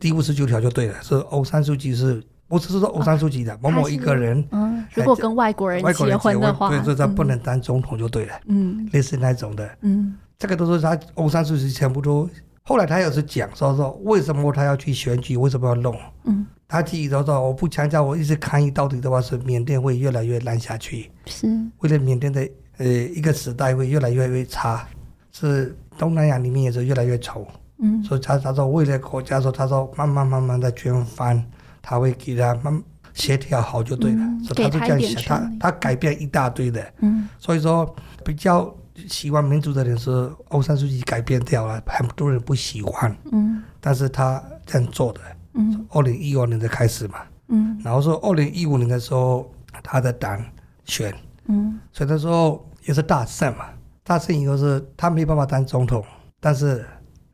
[0.00, 12.28] 第五十九条就对了，是欧三书记是不是说欧三书记的、哦、某某一个人，嗯，如果跟外国人结婚的话，对，所以他不能当总统就对了，嗯，类似那种的，嗯，这个都是他欧三书记全部都。
[12.62, 15.98] 后来他也是讲说说为什么他要去选举，为什么要弄？
[16.24, 21.10] 嗯，他自己都说我不强调，我一直抗议到底的话，是缅甸会越来越烂下去。
[21.24, 21.46] 是，
[21.78, 24.86] 为了缅甸的呃一个时代会越来越越差，
[25.32, 27.46] 是东南亚里面也是越来越丑。
[27.78, 31.44] 嗯，所以他他说为了国家说他说慢慢慢慢的军方
[31.80, 32.82] 他会给他慢
[33.14, 34.18] 协调好就对了。
[34.18, 36.92] 嗯，所以他就这样想，他他改变一大堆的。
[37.00, 38.74] 嗯，所以说比较。
[39.06, 40.10] 喜欢民主的人是
[40.48, 43.16] 欧山书记改变掉了，很多人不喜欢。
[43.30, 45.20] 嗯，但是他这样做的。
[45.54, 47.20] 嗯，二零一二年的开始嘛。
[47.46, 49.48] 嗯，然后说二零一五年的时候，
[49.84, 50.44] 他的党
[50.84, 51.14] 选。
[51.46, 53.66] 嗯，所以那时候也是大胜嘛。
[54.02, 56.04] 大胜以后是他没办法当总统，
[56.40, 56.84] 但是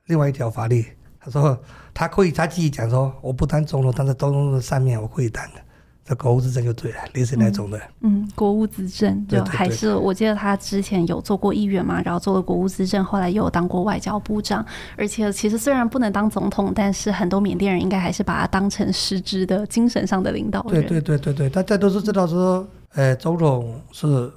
[0.07, 0.85] 另外一条法律，
[1.19, 1.59] 他说
[1.93, 5.61] 他可以他自己讲说，我不当总统，但是总统的上面我可以当的。
[6.07, 7.79] 这国务资政就对了，类似那种的。
[8.03, 14.63] 嗯，嗯，国务资政就还是我记得他之前有做过议员嘛，然后做了国务资政，后来又有当过外交部长。
[14.99, 20.83] 而且其实虽然不能当总统，但是很多缅甸人应该还是把他当成实质的精神上的领导人。
[20.87, 24.31] 对对对对对，大家都是知道说，呃，总统是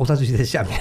[0.00, 0.80] 翁山苏姬在下面，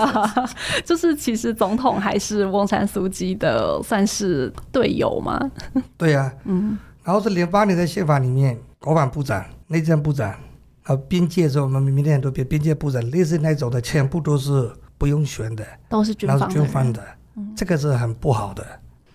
[0.82, 5.38] 就是其实总统还是翁山苏姬的算是队友嘛。
[5.98, 8.58] 对呀、啊，嗯，然后是零八年的宪法里面。
[8.78, 10.34] 国防部长、内政部长，
[10.80, 17.02] 还有边界是，我们明天很多边边界部长，类似那种的，全部都是不用选的，都是军方的，军方的，
[17.36, 18.64] 嗯、这个是很不好的。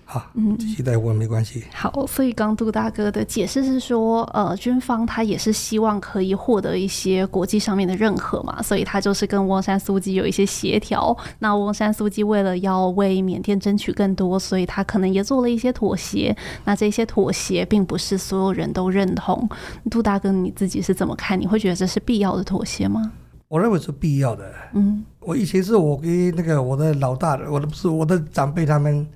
[0.08, 1.64] 好，嗯，期待我没关系。
[1.74, 11.18] 好，所以刚杜大哥的解释是说，呃，军方他也是希望可以获得一些国际上面的认可嘛，所以他就是跟翁山苏姬有一些协调。
[11.40, 16.38] 那翁山苏姬为了要为缅甸争取更多，所以他可能也做了一些妥协。
[16.66, 19.50] 那这些妥协并不是所有人都认同。
[19.90, 21.42] 杜大哥你自己是怎么看？
[21.42, 23.12] 你会觉得这是必要的妥协吗？
[23.48, 24.54] 我认为是必要的。
[24.74, 29.08] 嗯，我以前是我跟那个我的老大，我的不是我的长辈他们。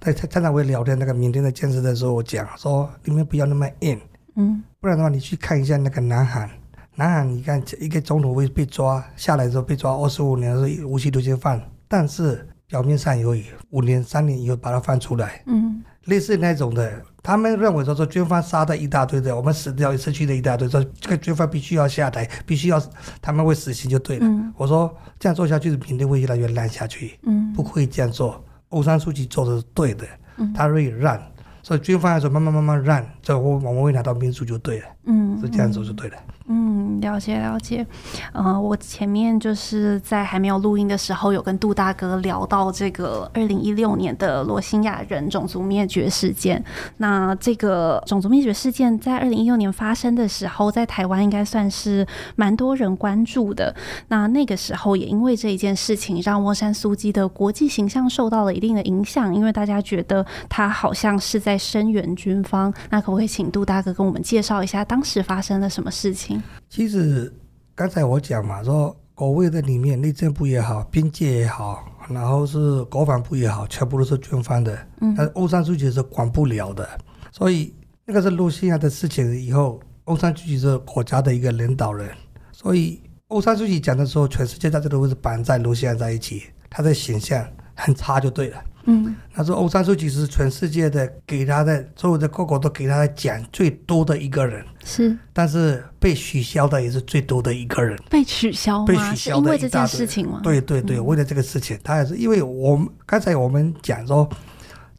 [0.00, 4.00] 在常常会聊天，那个缅甸的建设的时候，我讲说你们不要那么硬，
[4.36, 6.48] 嗯，不然的话，你去看一下那个南韩，
[6.94, 13.36] 南韩你看一个总统会被抓下来之后被抓二十五年是无期徒刑犯，但是表面上有
[13.70, 22.80] 五年三年以后把他放出来，嗯，类似那种的，他们认为说说军方杀的一大堆的，我们死掉失去的一大堆，说这个军方必须要下台，必须要
[23.20, 24.26] 他们会死刑就对了。
[24.26, 28.42] 嗯，我说这样做下去，缅甸会越来越烂下去，嗯，不可以这样做。
[28.70, 30.06] 翁山书记做的是对的，
[30.54, 31.20] 他会让，
[31.62, 36.16] 所以军方来说慢慢慢慢让，最后我们会拿到民主就对了，嗯，是这样子就对了。
[36.28, 37.86] 嗯，嗯了解了解。
[38.32, 46.64] 呃，我前面就是在还没有录音的时候，有跟杜大哥聊到这个二零一六年的罗兴亚人种族灭绝事件。
[46.96, 53.74] 那这个种族灭绝事件在二零一六年发生的时候，在台湾应该算是蛮多人关注的。
[54.08, 62.72] 那那个时候也因为这一件事情，让翁山苏姬的国际形象受到了一定的影响，因为大家觉得他好像是在声援军方。
[62.88, 66.37] 那可不可以请杜大哥跟我们介绍一下当时发生了什么事情？
[66.68, 67.32] 其实
[67.74, 74.78] 刚才我讲嘛，说国卫的里面内政部也好，边界也好，然后是国防部也好，全部都是军方的。
[75.00, 76.88] 嗯，但是欧山书记是管不了的，
[77.32, 77.74] 所以
[78.04, 82.10] 那个是罗兴亚的事情以后，欧山书记是国家的一个领导人，
[82.52, 88.62] 所以欧山书记讲的时候，全世界大家都会是绑在卢西亚在一起，他的形象很差就对了。
[88.84, 97.98] 嗯，他说欧山书记是全世界的给他的所有的各国都给他的奖最多的一个人，是，但是被取消的也是最多的一个人。
[98.08, 98.84] 被取消？
[98.84, 100.40] 被取消的，因为这件事情吗？
[100.42, 104.26] 对对对，为了这个事情，他也是因为我们刚才我们讲说，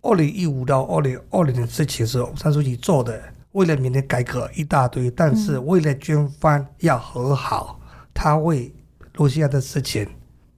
[0.01, 3.19] 二零一五到二零二零的事情是欧山书记做的，
[3.53, 7.79] 为了明年改革一大堆，但是为了军方要和好，
[8.13, 8.71] 他为
[9.15, 10.07] 罗西亚的事情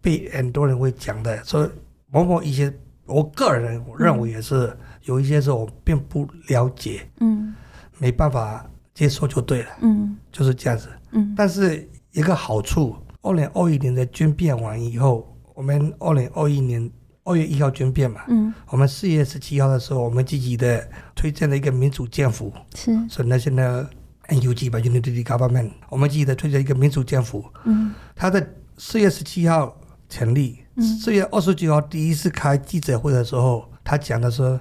[0.02, 1.70] 被很多人会讲的，所以
[2.12, 2.72] 某某一些，
[3.12, 7.54] 我个人我认为也是有一些是我并不了解，嗯，
[7.98, 16.92] 没办法接受就对了，嗯，就是这样子，嗯，但是一个好处，二零二一年的军变完以后，我们二零二一年。
[17.24, 23.86] 二月一号军变嘛，嗯，我们四月十七号的时候，我们积极的推荐了一个民主政府，是，所以那现在
[24.30, 28.44] NUG 吧，Unity Government，我们积极的推荐一个民主政府，嗯，他在
[28.76, 34.60] 四月十七号成立，四、嗯、月二十九号第一次开记者会的时候，他讲的是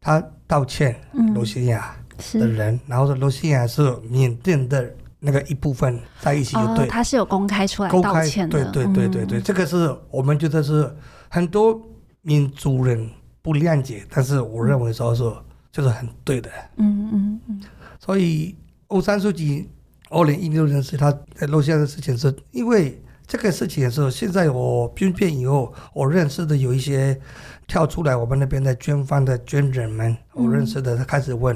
[0.00, 1.00] 他道歉，
[1.34, 1.96] 罗兴亚
[2.32, 10.94] 的人，然后说罗兴亚是缅甸的那个一部分在一起就对、哦，他是有公开出来道歉的，对对对对对，嗯、这个是我们觉得是
[11.28, 11.80] 很多。
[12.26, 13.10] 民族人
[13.42, 15.30] 不谅解，但是我认为说是
[15.70, 16.50] 就是很对的。
[16.78, 17.60] 嗯嗯嗯。
[18.00, 19.68] 所以欧三书记
[20.08, 27.18] 二零一六年是他在录像的事情，是因为这个事情是现在我军变以后，我认识的有一些
[27.66, 31.54] 跳出来，我们那边的军方的军人们，我认识的他开始问，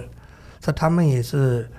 [0.61, 1.71] 说、嗯、他们也是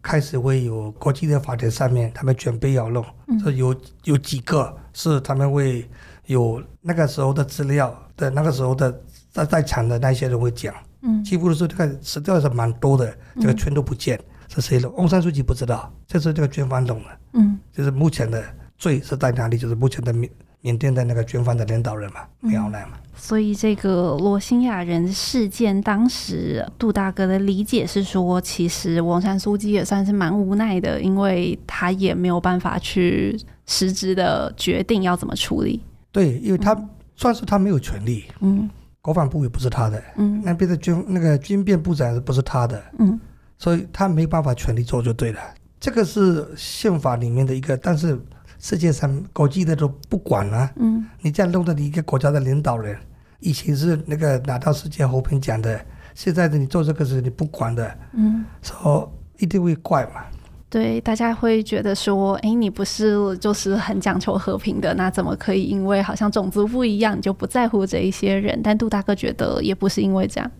[0.00, 3.04] 开始会有国际的法庭上面，他们准备要弄，
[3.42, 3.74] 说有
[4.04, 5.88] 有几个是他们会
[6.26, 7.96] 有那个时候的资料。
[8.14, 9.02] 的那个时候的
[9.32, 14.94] 在在场的那些人会讲，嗯，几乎都是这个史料是蛮多的，这个全都不见，是谁弄？
[14.94, 18.44] 翁山书记不知道，就是这个军方弄的，嗯，就是目前的
[18.82, 19.56] 罪是在哪里？
[19.56, 20.28] 就是目前的缅
[20.60, 22.98] 缅甸的那个军方的领导人嘛，苗来嘛。
[23.14, 35.80] 所以这个罗兴亚人事件，当时杜大哥的理解是说，其实王山书记也算是蛮无奈的，因为他也没有办法去实质的决定要怎么处理。
[36.10, 36.76] 对，因为他。
[37.14, 38.68] 算是他没有权利，嗯，
[39.00, 43.20] 国防部也不是他的，嗯，那边的军那个军变部长也不是他的，嗯，
[43.58, 45.38] 所以他没办法全力做就对了。
[45.78, 48.18] 这个是宪法里面的一个，但是
[48.62, 52.96] 世界上国际的都不管了，啊，嗯，你这样弄得你一个国家的领导人，
[53.40, 60.22] 以前是那个拿到世界和平奖的，现在的你做这个事你不管的，嗯，说一定会怪嘛。
[60.70, 68.58] 对，大家会觉得说，哎，你不是就是很讲求和平的，那怎么可以因为好像种族不一样，你就不在乎这一些人？
[68.62, 70.50] 但杜大哥觉得也不是因为这样。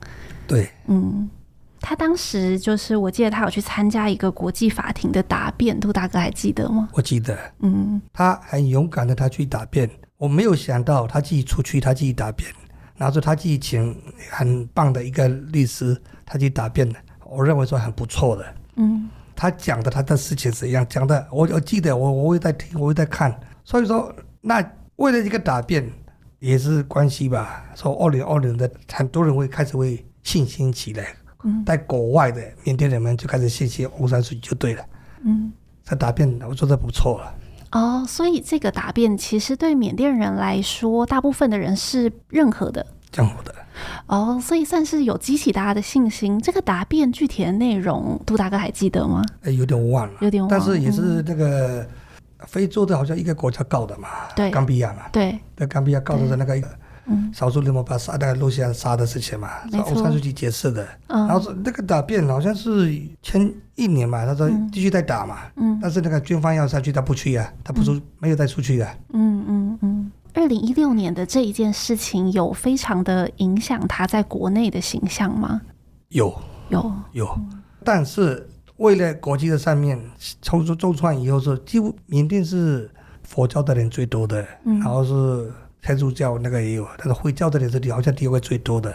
[0.46, 1.30] 对，嗯，
[1.82, 6.88] 他当时就是我记得他有去参加一个国际法庭的答辩，杜大哥还记得吗？
[6.94, 12.48] 我记得，嗯，他很勇敢的他去答辩，我没有想到他自己出去，他自己答辩，
[12.96, 13.94] 拿着他自己请
[14.30, 19.10] 很棒的一个律师，他去答辩的，我认为说很不错的，嗯。
[19.34, 24.64] 他讲的他的事情是一样讲的，我我记得我我会在听，我会在看，所以说那
[24.96, 25.90] 为了一个答辩
[26.38, 27.64] 也是关系吧。
[27.74, 34.84] 说二零二零的很多人会开始会信心起来，嗯，在国外的缅甸人们就开始信心翁山书记就对了，
[35.24, 35.52] 嗯，
[35.84, 37.34] 这答辩我做的不错了。
[37.72, 43.54] 哦，所以这个答辩其实对缅甸人来说，大部分的人是认可的，认可的。
[44.06, 46.38] 哦，所以算是有激起大家的信心。
[46.38, 49.24] 这个答辩具体的内容，杜大哥还记得吗？
[49.42, 50.56] 哎，有点忘了，有点忘了。
[50.56, 51.86] 但是也是那个
[52.46, 56.64] 非洲的，好像一个国家告的嘛，对，冈比亚嘛，对，在冈比亚告的是那个嗯，
[57.32, 60.86] 少数人民把杀那个罗兴亚杀的事情嘛，是欧山书记解释的。
[61.08, 68.94] 嗯，然后是那个答辩好像是前一年嘛，他说继续在打嘛，嗯，但是那个军方要下去，他不去啊，他不出，嗯、没有再出去啊。
[69.12, 70.12] 嗯嗯嗯。
[70.34, 75.60] 二零一六年的这一件事情有非常的影响他在国内的形象吗？
[76.08, 76.34] 有。
[76.70, 76.90] 有。
[77.12, 77.40] 有，
[77.84, 80.00] 但是为了国际的上面，
[80.40, 82.90] 从中创以后是几乎缅甸是
[83.22, 88.94] 佛教的人最多的，嗯、然后是天主教那个也有，但是回教的人这里好像第二位最多的，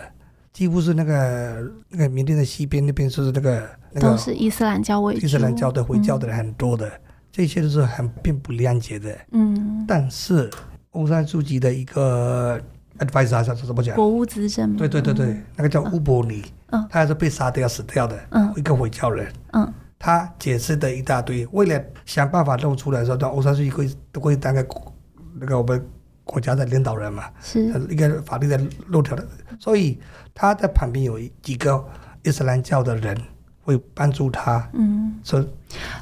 [0.52, 10.50] 几乎是那个那个缅甸的西边那边是那个那个都是伊斯兰教为主，伊斯兰教的回教的人很多的，嗯、这些都是很并不谅解的，嗯，但是。
[10.92, 12.60] 翁山书记的一个
[12.98, 13.96] advisor 叫怎么讲？
[13.96, 14.76] 国务资政。
[14.76, 24.66] 对对对对，嗯、那个叫乌伯尼，嗯，他还是被杀掉死掉的，嗯，一个回教人，嗯，他解释的一大堆，为了想办法弄出来的时候，那翁山书记会都会当个
[25.40, 25.88] 那个我们
[26.28, 27.74] 国家的领导人嘛，是。
[27.90, 29.26] 一个法律的漏条的，
[29.60, 29.98] 所以
[30.36, 31.84] 他在旁边有几个
[32.24, 33.18] 伊斯兰教的人。
[33.68, 35.46] 会帮助他，嗯，说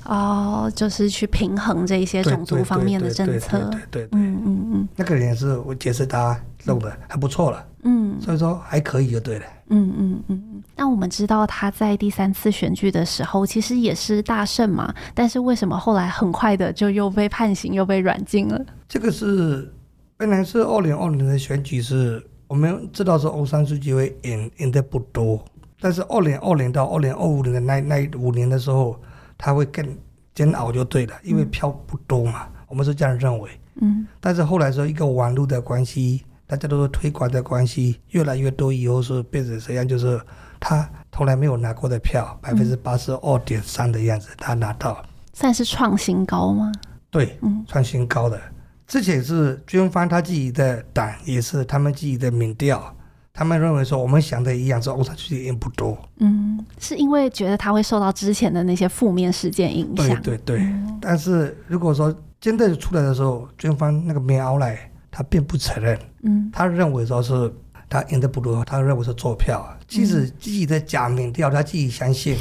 [0.04, 10.64] 哦，就是去平衡这一些种族方面的政策，对对对，嗯嗯嗯，那个人也是我解释他弄的还不错了，嗯，所以说还可以就对了，嗯嗯嗯嗯。
[10.76, 18.64] 那我们知道他在第三次选举的时候，其实也是大胜嘛，但是为什么后来很快的就又被判刑又被软禁了？
[18.88, 19.74] 这个是
[20.18, 25.44] 本来是二零二零的选举，是我们知道是欧三书记会赢赢的不多。
[25.78, 28.98] 但是二零二零到二零二五年的那那五年的时候，
[29.38, 29.86] 他会更
[30.34, 33.50] 煎熬就对了，因为票不多嘛，嗯、我们是这样认为。
[33.82, 34.08] 嗯。
[34.22, 40.18] 但是后来说一个网络的关系，大家都是推广的关系，越来越多以后是变成这样，就是
[40.62, 45.04] 他从来没有拿过的票，百分之八十二点三的样子，他拿到。
[45.34, 46.72] 算是创新高吗？
[47.12, 48.40] 对，嗯，创新高的。
[48.88, 52.96] 之前是军方他自己的党，也是他们自己的民调，
[53.34, 55.98] 他们认为说我们想的一样，说欧山素季赢不多。
[56.18, 60.22] 嗯，是因为觉得他会受到之前的那些负面事件影响。
[60.22, 60.60] 对对对。
[60.60, 64.78] 嗯、但是如果说真的出来的时候，军方那个苗奥莱
[65.10, 66.00] 他并不承认。
[66.22, 67.52] 嗯，他认为说是
[67.90, 72.38] 他赢的不多，他认为是作票，即使自己的假民调，他自己相信，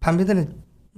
[0.00, 0.48] 旁边的人。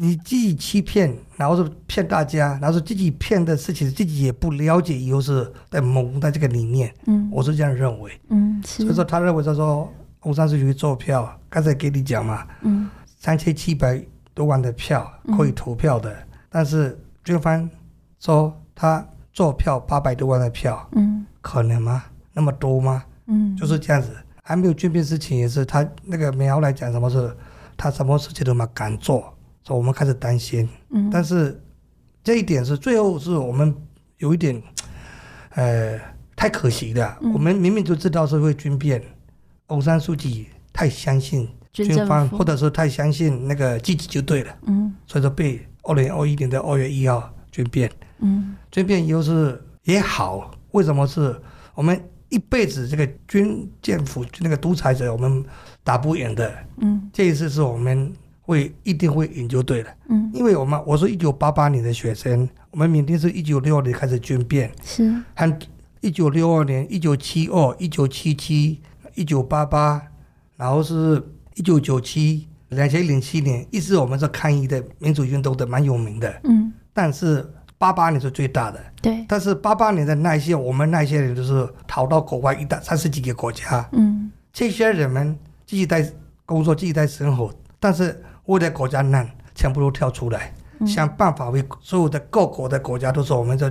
[0.00, 6.94] 你自己欺骗，然后是骗大家，然后是自己骗的事情，自己也不了解，以后是在蒙在这个里面。
[7.06, 8.12] 嗯，我是这样认为。
[8.28, 12.46] 嗯，所以说他认为他说红山素季作票，刚才给你讲嘛。
[12.62, 12.88] 嗯，
[13.18, 14.00] 三千七百
[14.34, 17.68] 多万的票可以投票的，嗯、但是军方
[18.20, 22.04] 说他做票八百多万的票，嗯，可能吗？
[22.32, 23.02] 那么多吗？
[23.26, 24.10] 嗯，就是这样子，
[24.44, 27.36] 还没有军变之前也是他那个苗来讲什么事，
[27.76, 29.34] 他什么事情都嘛敢做。
[29.76, 31.60] 我们开始担心，嗯，但是
[32.22, 33.74] 这一点是最后是我们
[34.18, 34.62] 有一点，
[35.50, 35.98] 呃，
[36.34, 37.18] 太可惜了。
[37.22, 39.02] 嗯、我们明明就知道是会军变，
[39.66, 51.34] 欧山书记太相信军方，或者是太相信那个自己就对了，嗯，所以说被二零二一年的二月一号军变，嗯，军变又是也好，为什么是
[51.74, 55.44] 我们一辈子这个军政府那个独裁者我们
[55.82, 58.12] 打不赢的，嗯，这一次是我们。
[58.48, 65.58] 会一定会赢就对了，嗯，因为我们我是一九八八年的学生，我们缅甸是一九六二年开始军变，是，和
[66.00, 68.80] 一九六二年、一九七二、一九七七、
[69.14, 70.00] 一九八八，
[70.56, 71.22] 然后是
[71.56, 77.46] 一九九七、两千零七年，一直我们是抗议的民主运动的蛮有名的，嗯，但是
[77.76, 86.10] 八八年是最大的，对，但是八八年的那些我们那些人就是逃到国外一大三十几个国家，嗯，这些人们继续在
[86.46, 88.18] 工作，继续在生活，但是。
[88.48, 93.70] 为了国家难，全部都跳出来，嗯、想办法为所有的各国的国家都说我们就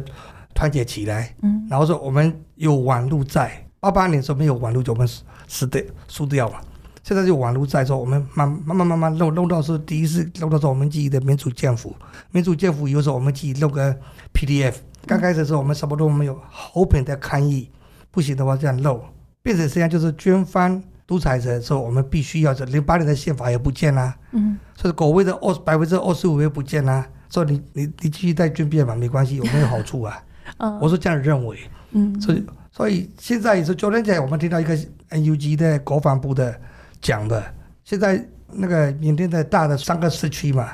[0.53, 1.35] 团结起来。
[1.41, 5.07] 嗯，然后说我们有网络在，八八年时候没有网络就我们
[5.47, 6.61] 死的输掉了。
[7.03, 11.95] 现在就网络在，说我们慢慢慢慢慢弄弄到是第一次弄到说我们自己的民主政府，
[12.31, 13.97] 民主政府有时候我们自己弄个
[14.33, 14.75] PDF。
[15.07, 16.39] 刚开始的时候我们什么都没有
[16.73, 17.71] ，open 的抗议，
[18.11, 19.01] 不行的话这样弄，
[19.41, 20.83] 变成实际上就是军方。
[21.07, 27.07] 独裁者说：“我们必须要这零八年的宪法也不见啦，嗯，所以国会的二百分之二十五也不见啦。
[27.29, 30.21] 说你你你继续带军变嘛，没关系，有没有好处啊？
[30.59, 31.57] 嗯，我是这样认为，
[31.91, 34.77] 嗯，所以所以现在也是昨天在我们听到一个
[35.09, 36.53] NUG 的国防部的
[37.01, 37.41] 讲的，
[37.85, 40.71] 现在那个缅甸的大的三个市区嘛，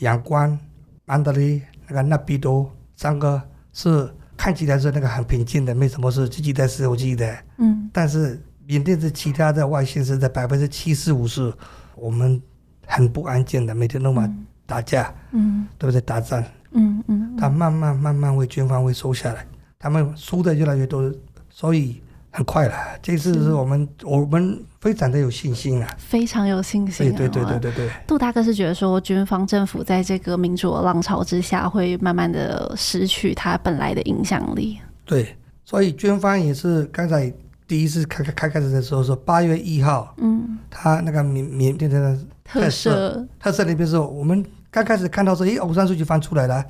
[0.00, 0.58] 仰光、
[1.06, 3.42] 曼德勒、那个纳比多三个
[3.72, 4.06] 是
[4.36, 11.52] 看起来是那个很平静的，没什么事，自己在伺候自己的，嗯，但是。”缅甸是其他的外县市的百分之七十五是，
[11.96, 12.40] 我们
[12.86, 14.28] 很不安静的，每天都嘛
[14.66, 16.00] 打架，嗯，对不对？
[16.00, 19.44] 打仗，嗯嗯，他慢慢慢慢为军方会收下来，
[19.78, 21.12] 他们输的越来越多，
[21.50, 22.00] 所以
[22.30, 22.74] 很快了。
[23.02, 27.16] 这次是我们是我们非常的有信心啊，非常有信心，啊。
[27.16, 27.90] 对对对对对对。
[28.06, 34.78] 杜大哥是觉得说，军方政府在这个民主的浪潮之下，会慢慢的失去他本来的影响力。
[35.04, 37.32] 对，所以军方也是刚才。
[37.72, 46.62] 第一次开开开开始的时候是八月一号，嗯，他那个缅缅甸的特色特色那边是我们刚开始看到说，诶，欧山素季放出来了，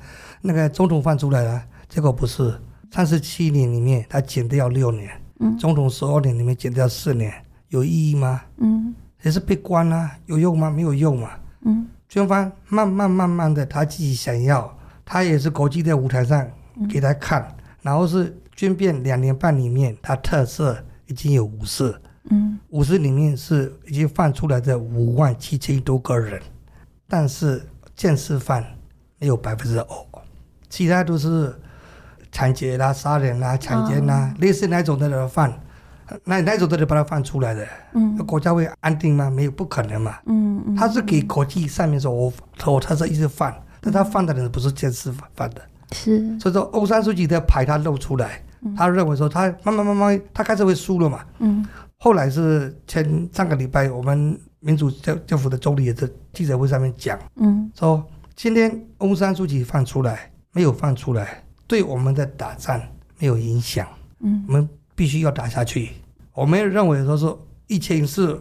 [0.43, 2.57] 那个总统翻出来了，结果不是，
[2.89, 7.33] 三十七年里面他减掉六年，嗯，总统十二年里面减掉四年，
[7.67, 8.39] 有意义吗？
[8.59, 10.69] 嗯，也是被关啊，有用吗？
[10.69, 11.31] 没有用嘛，
[11.65, 14.73] 嗯，军方慢慢慢慢的他自己想要，
[15.03, 16.49] 他也是国际的舞台上
[16.89, 20.81] 给他看，嗯、然后是军变两年半里面他特色。
[21.07, 21.93] 已经有五十，
[22.29, 26.41] 嗯，五十里面是已经放出来的五万七千多个人，
[27.07, 27.61] 但是
[27.95, 28.65] 正式犯
[29.19, 29.87] 没有百分之二，
[30.69, 31.53] 其他都是
[32.31, 35.53] 抢劫啦、杀人啦、强奸啦，类似那种的人犯，
[36.23, 39.29] 那那种的人把他放出来的，嗯，国家会安定吗？
[39.29, 42.33] 没有，不可能嘛，嗯嗯，他是给国际上面说我
[42.65, 48.41] 我他是一直犯，但他犯的人不是正式犯的，是，所以说欧山素季的牌他露出来。
[48.75, 51.19] 他认为说，他慢慢慢慢，他开始会输了嘛。
[51.39, 51.65] 嗯。
[51.97, 58.05] 后来是前上个礼拜，我们民主政政府的总理也在记者会上面讲，嗯，说
[58.35, 62.81] 今天欧山书记放出来，没有放出来，对我们的打战
[63.19, 63.87] 没有影响。
[64.19, 64.43] 嗯。
[64.47, 65.91] 我们必须要打下去。
[66.33, 67.33] 我们认为说是
[67.67, 68.37] 疫情是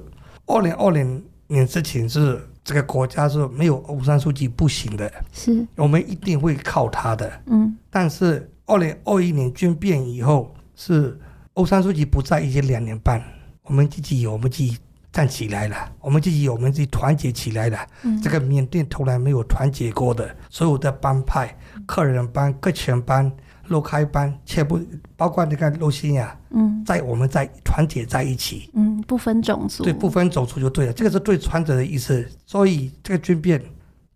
[0.47, 7.31] 二零二零年事情是，这个国家是没有欧山书记不行的，是我们一定会靠他的。
[7.47, 11.19] 嗯，但是二零二一年军变以后，是
[11.55, 13.23] 欧三书记不在已经两年半，
[13.65, 14.77] 我们自己有我们自己
[15.13, 17.79] 站起来了，我们自己有我们自己团结起来了。
[18.03, 21.57] 嗯，这个缅甸从来没有团结过的，所有的帮派、
[21.87, 23.31] 客人班、克勤班。
[23.69, 24.79] 洛开帮全部
[25.17, 33.63] 包括那个罗西亚，嗯，在我们在团结在一起，嗯，不分种族，对，不分种族就对了，这个是对传者的意思，所以这个军变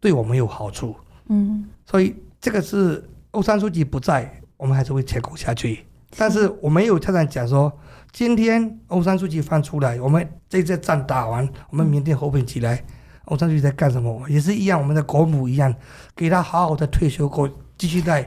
[0.00, 0.94] 对我们有好处，
[1.28, 3.02] 嗯，所以这个是
[3.36, 5.84] 欧山书记不在，我们还是会成功下去。
[6.16, 7.70] 但是我没有常常讲说，
[8.10, 12.82] 今天欧山书记放出来，我们这这仗打完，我们明天和平起来，
[13.26, 14.26] 欧山书记在干什么？
[14.30, 15.74] 也是一样，我们的国母一样，
[16.14, 18.26] 给他好好的退休过，继续在。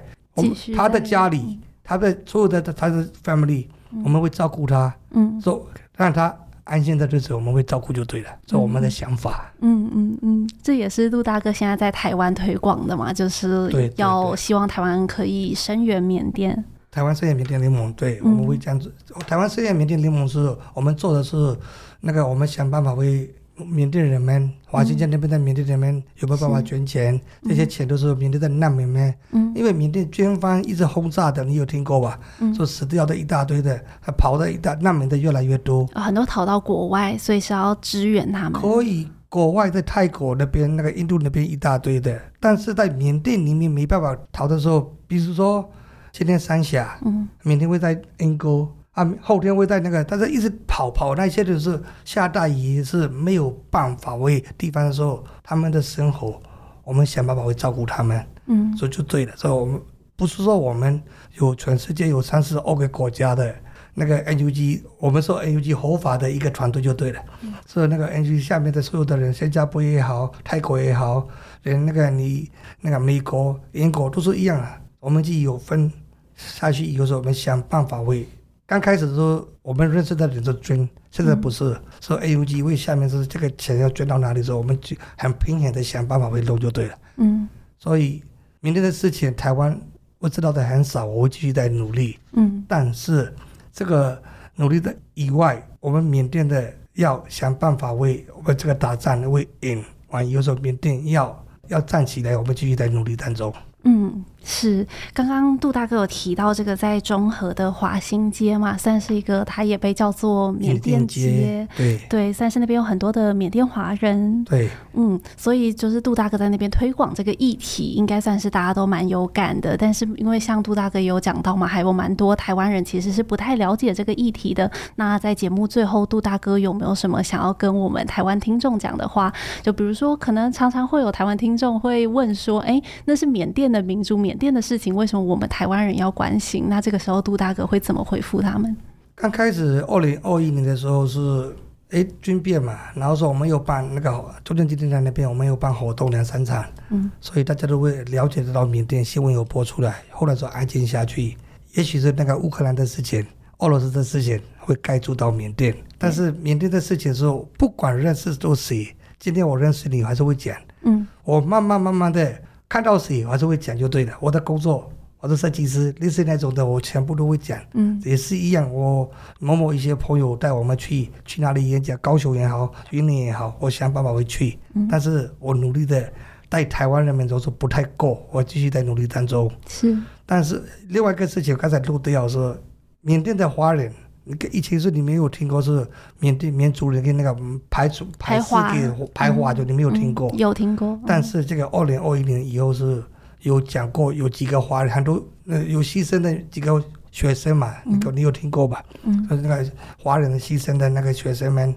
[0.76, 6.34] 他的家里，他的所有的他的 family，、嗯、我们会照顾他，嗯，说让他
[6.70, 9.51] 安心的日子，我们会照顾就对了，这、嗯、我们的想法。
[9.61, 16.63] 嗯嗯嗯，这也是陆大哥现在在台湾推广的嘛，就是要希望台湾可以声援缅甸。
[16.91, 18.93] 台湾声援缅甸联盟，对，我们会这样子。
[19.15, 21.57] 嗯、台湾声援缅甸联盟是我们做的是
[22.01, 23.30] 那个，我们想办法为。
[23.66, 27.16] 缅甸人们，华新街那边的缅甸人们有没有办法捐钱？
[27.16, 29.14] 嗯、这些钱都是缅甸的难民们。
[29.32, 32.20] 嗯，因为缅甸军方一直轰炸的，你有听过吧？
[32.39, 35.86] 嗯，说死掉的一大堆的，还跑的一大难民的越来越多。
[35.95, 38.62] 很多逃到国外，所以是要支援他们。
[38.62, 45.70] 可以，国外在泰国那边、那个印度那边一大堆的，但是在缅甸里面没办法逃的时候，比如说
[46.12, 48.68] 今天三峡，嗯，缅甸会在恩施。
[48.92, 56.42] 啊，后天会在那个，但是一直跑跑那些就是下大雨是没有办法为地方的时候，他们的生活，
[56.84, 59.34] 我们想办法会照顾他们，嗯，所以就对了。
[59.38, 59.80] 所以我们
[60.16, 61.02] 不是说我们
[61.38, 63.56] 有全世界有三十二个国家的
[63.94, 67.22] 那个 NUG，我们说 NUG 合法的一个团队就对了。
[67.42, 71.26] 嗯，所以那个 NUG 下面的所有的人，新加坡也好，泰国也好，
[71.64, 72.50] 连那个你
[72.82, 74.82] 那个美国、英国都是一样啊。
[75.00, 75.90] 我们就有分
[76.36, 78.28] 下去，有时候我们想办法为。
[78.70, 86.95] 刚开始的时候，我们认识的人就捐，现在不是说 A U G 为下面是这个钱要捐到哪里的时候，我们就很拼命的想办法会弄就对了。
[87.15, 87.49] 嗯，
[87.80, 88.22] 所以
[88.59, 89.76] 明天的事情，台湾
[90.20, 92.20] 我知道的很少，我会继续在努力。
[92.34, 93.34] 嗯，但是
[93.74, 94.22] 这个
[94.53, 103.51] 努力的以外，我们缅甸的要想办法为我们这个打仗为赢完，有时候缅甸要要站起来，我们继续在努力当中。
[103.82, 104.24] 嗯。
[104.44, 119.78] 是，刚刚杜大哥有提到这个在中和的华新街嘛，算是一个，它也被叫做缅甸街，对对，算是那边有很多的缅甸华人，对，嗯，所以就是杜大哥在那边推广这个议题，应该算是大家都蛮有感的。
[119.78, 124.70] 但是因为像杜大哥也有讲到嘛，还有蛮多台湾人其实是不太了解这个议题的。
[124.96, 129.32] 那在节目最后，杜大哥有没有什么想要跟我们台湾听众讲的话？
[129.62, 136.65] 就比如说，可能常常会有台湾听众会问说，哎，那是缅甸的民主缅甸的事情，为什么我们台湾人要关心？
[136.69, 138.77] 那这个时候杜大哥会怎么回复他们？
[139.15, 141.51] 刚开始二零二一年的时候是
[141.89, 149.95] 哎军变嘛，然后说我们有办那个中正纪念堂那边我们有办活动两三场，嗯，所以大家都会了解得到缅甸新闻有播出来。
[150.11, 151.36] 后来说安静下去，
[151.73, 153.25] 也许是那个乌克兰的事情、
[153.57, 157.25] 俄罗斯的事情会盖住到缅甸，但是缅甸的事情是
[157.57, 162.32] 不管认识都谁，今天我认识你还是会讲，嗯，我慢慢慢慢的。
[162.70, 164.13] 看到谁，我还是会讲就对了。
[164.20, 164.89] 我的工作，
[165.20, 167.59] 我的设计师，类似那种的，我全部都会讲。
[167.74, 168.72] 嗯，也是一样。
[168.72, 169.09] 我
[169.39, 174.59] 某某一些朋友带我们去去哪里演讲，高雄也好，云林也好，我想办法会去。
[174.76, 176.07] 嗯，但是我努力的
[176.47, 179.51] 带台湾人们都是不太够，我继续在努力当中。
[179.67, 182.55] 是，但是另外一个事情，刚才陆队长说，
[183.01, 183.91] 缅甸的华人。
[184.30, 185.86] 那个以前是你没有听过，是
[186.19, 187.36] 缅甸缅族人跟那个
[187.67, 190.30] 排除排华给排华，的你没有听过？
[190.36, 190.99] 有听过。
[191.07, 193.03] 但是这个二零二一年以后是
[193.41, 198.86] 有讲过，有几个华人很多呃有牺牲的几个学生嘛，你你有听过吧？
[199.03, 199.27] 嗯。
[199.27, 201.73] 就是那个华人的牺牲的那个学生们，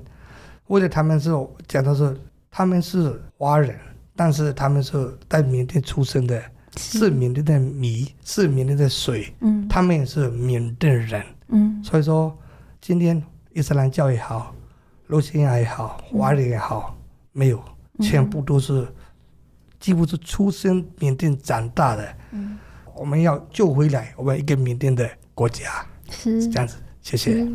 [0.67, 1.31] 为了他们是
[1.67, 2.15] 讲的是
[2.51, 3.75] 他们是华人，
[4.15, 6.43] 但是他们是在缅甸出生的，
[6.77, 11.23] 是缅甸的米，是缅甸的水，嗯，他们也是缅甸人，
[11.53, 12.37] 嗯，所以说。
[12.85, 13.23] 今天
[13.53, 14.53] 伊斯兰教也好，
[15.07, 16.99] 罗兴亚也好，华人也好，
[17.31, 17.63] 没有，
[18.01, 18.85] 全部都是，
[19.79, 22.17] 几乎是出生缅甸长大的。
[22.33, 22.59] 嗯，
[22.97, 26.77] 我们要救回来我们一个缅甸的国家，是这样子。
[27.03, 27.47] 谢谢。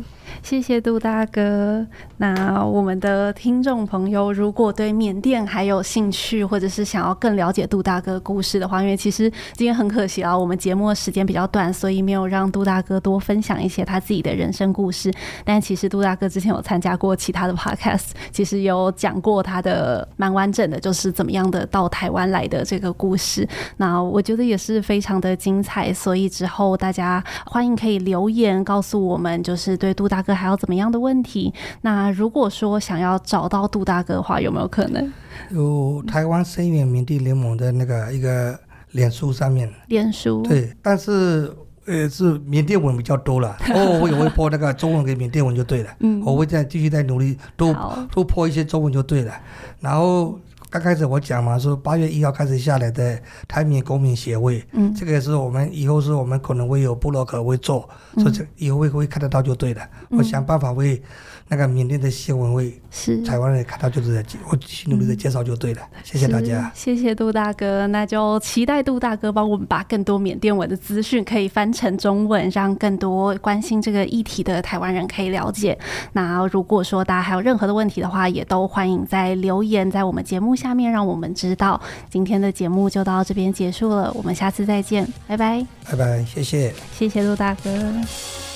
[0.42, 1.86] 谢谢杜大哥。
[2.16, 15.12] 那我们的听众朋友，如果对缅甸还有兴趣，或者是想要更了解杜大哥故事的话，因为其实今天很可惜啊，我们节目的时间比较短，所以没有让杜大哥多分享一些他自己的人生故事。
[15.44, 23.46] 但其实杜大哥之前有参加过其他的 podcast，其实有讲过他的蛮完整的，就是怎么样的到台湾来的这个故事。
[23.76, 31.52] 那我觉得也是非常的精彩，所以之后大家欢迎可以留言告诉我们，就是对杜大哥还有怎么样的问题。
[31.80, 35.10] 那如果说想要找到杜大哥的话，有没有可能？
[35.50, 38.58] 有台湾声援缅甸联盟的那个一个
[38.92, 39.72] 脸书上面。
[39.86, 40.42] 脸书。
[40.42, 41.50] 对，但是
[41.86, 43.56] 呃是缅甸文比较多了。
[43.74, 45.90] 哦，我也会播那个中文跟缅甸文就对了。
[46.00, 46.22] 嗯。
[46.22, 47.74] 我会再继续再努力多
[48.12, 49.32] 多播一些中文就对了。
[49.80, 50.38] 然后。
[50.70, 59.82] 刚开始我讲嘛，说八月一号开始下来的台民公民协会，嗯，这个也是我们以后是我们可能会有部落客会做，嗯、所以这以后会会看得到就对了。
[60.10, 61.02] 嗯、我想办法为
[61.48, 65.80] 那个缅甸的新闻会是台湾人看到就是我继续努力的介绍就对了。
[65.92, 75.78] 嗯、谢谢大家，谢谢杜大哥，那就期待杜大哥帮我们把更多缅甸文的资讯可以翻成中文，让更多关心这个议题的台湾人可以了解。
[76.12, 81.80] 那如果说大家还有任何的问题的话，也都欢迎在留言在我们节目下面让我们知道。
[82.10, 88.47] 今天的节目就到这边结束了，我们下次再见，拜拜，拜拜，谢谢，谢谢杜大哥。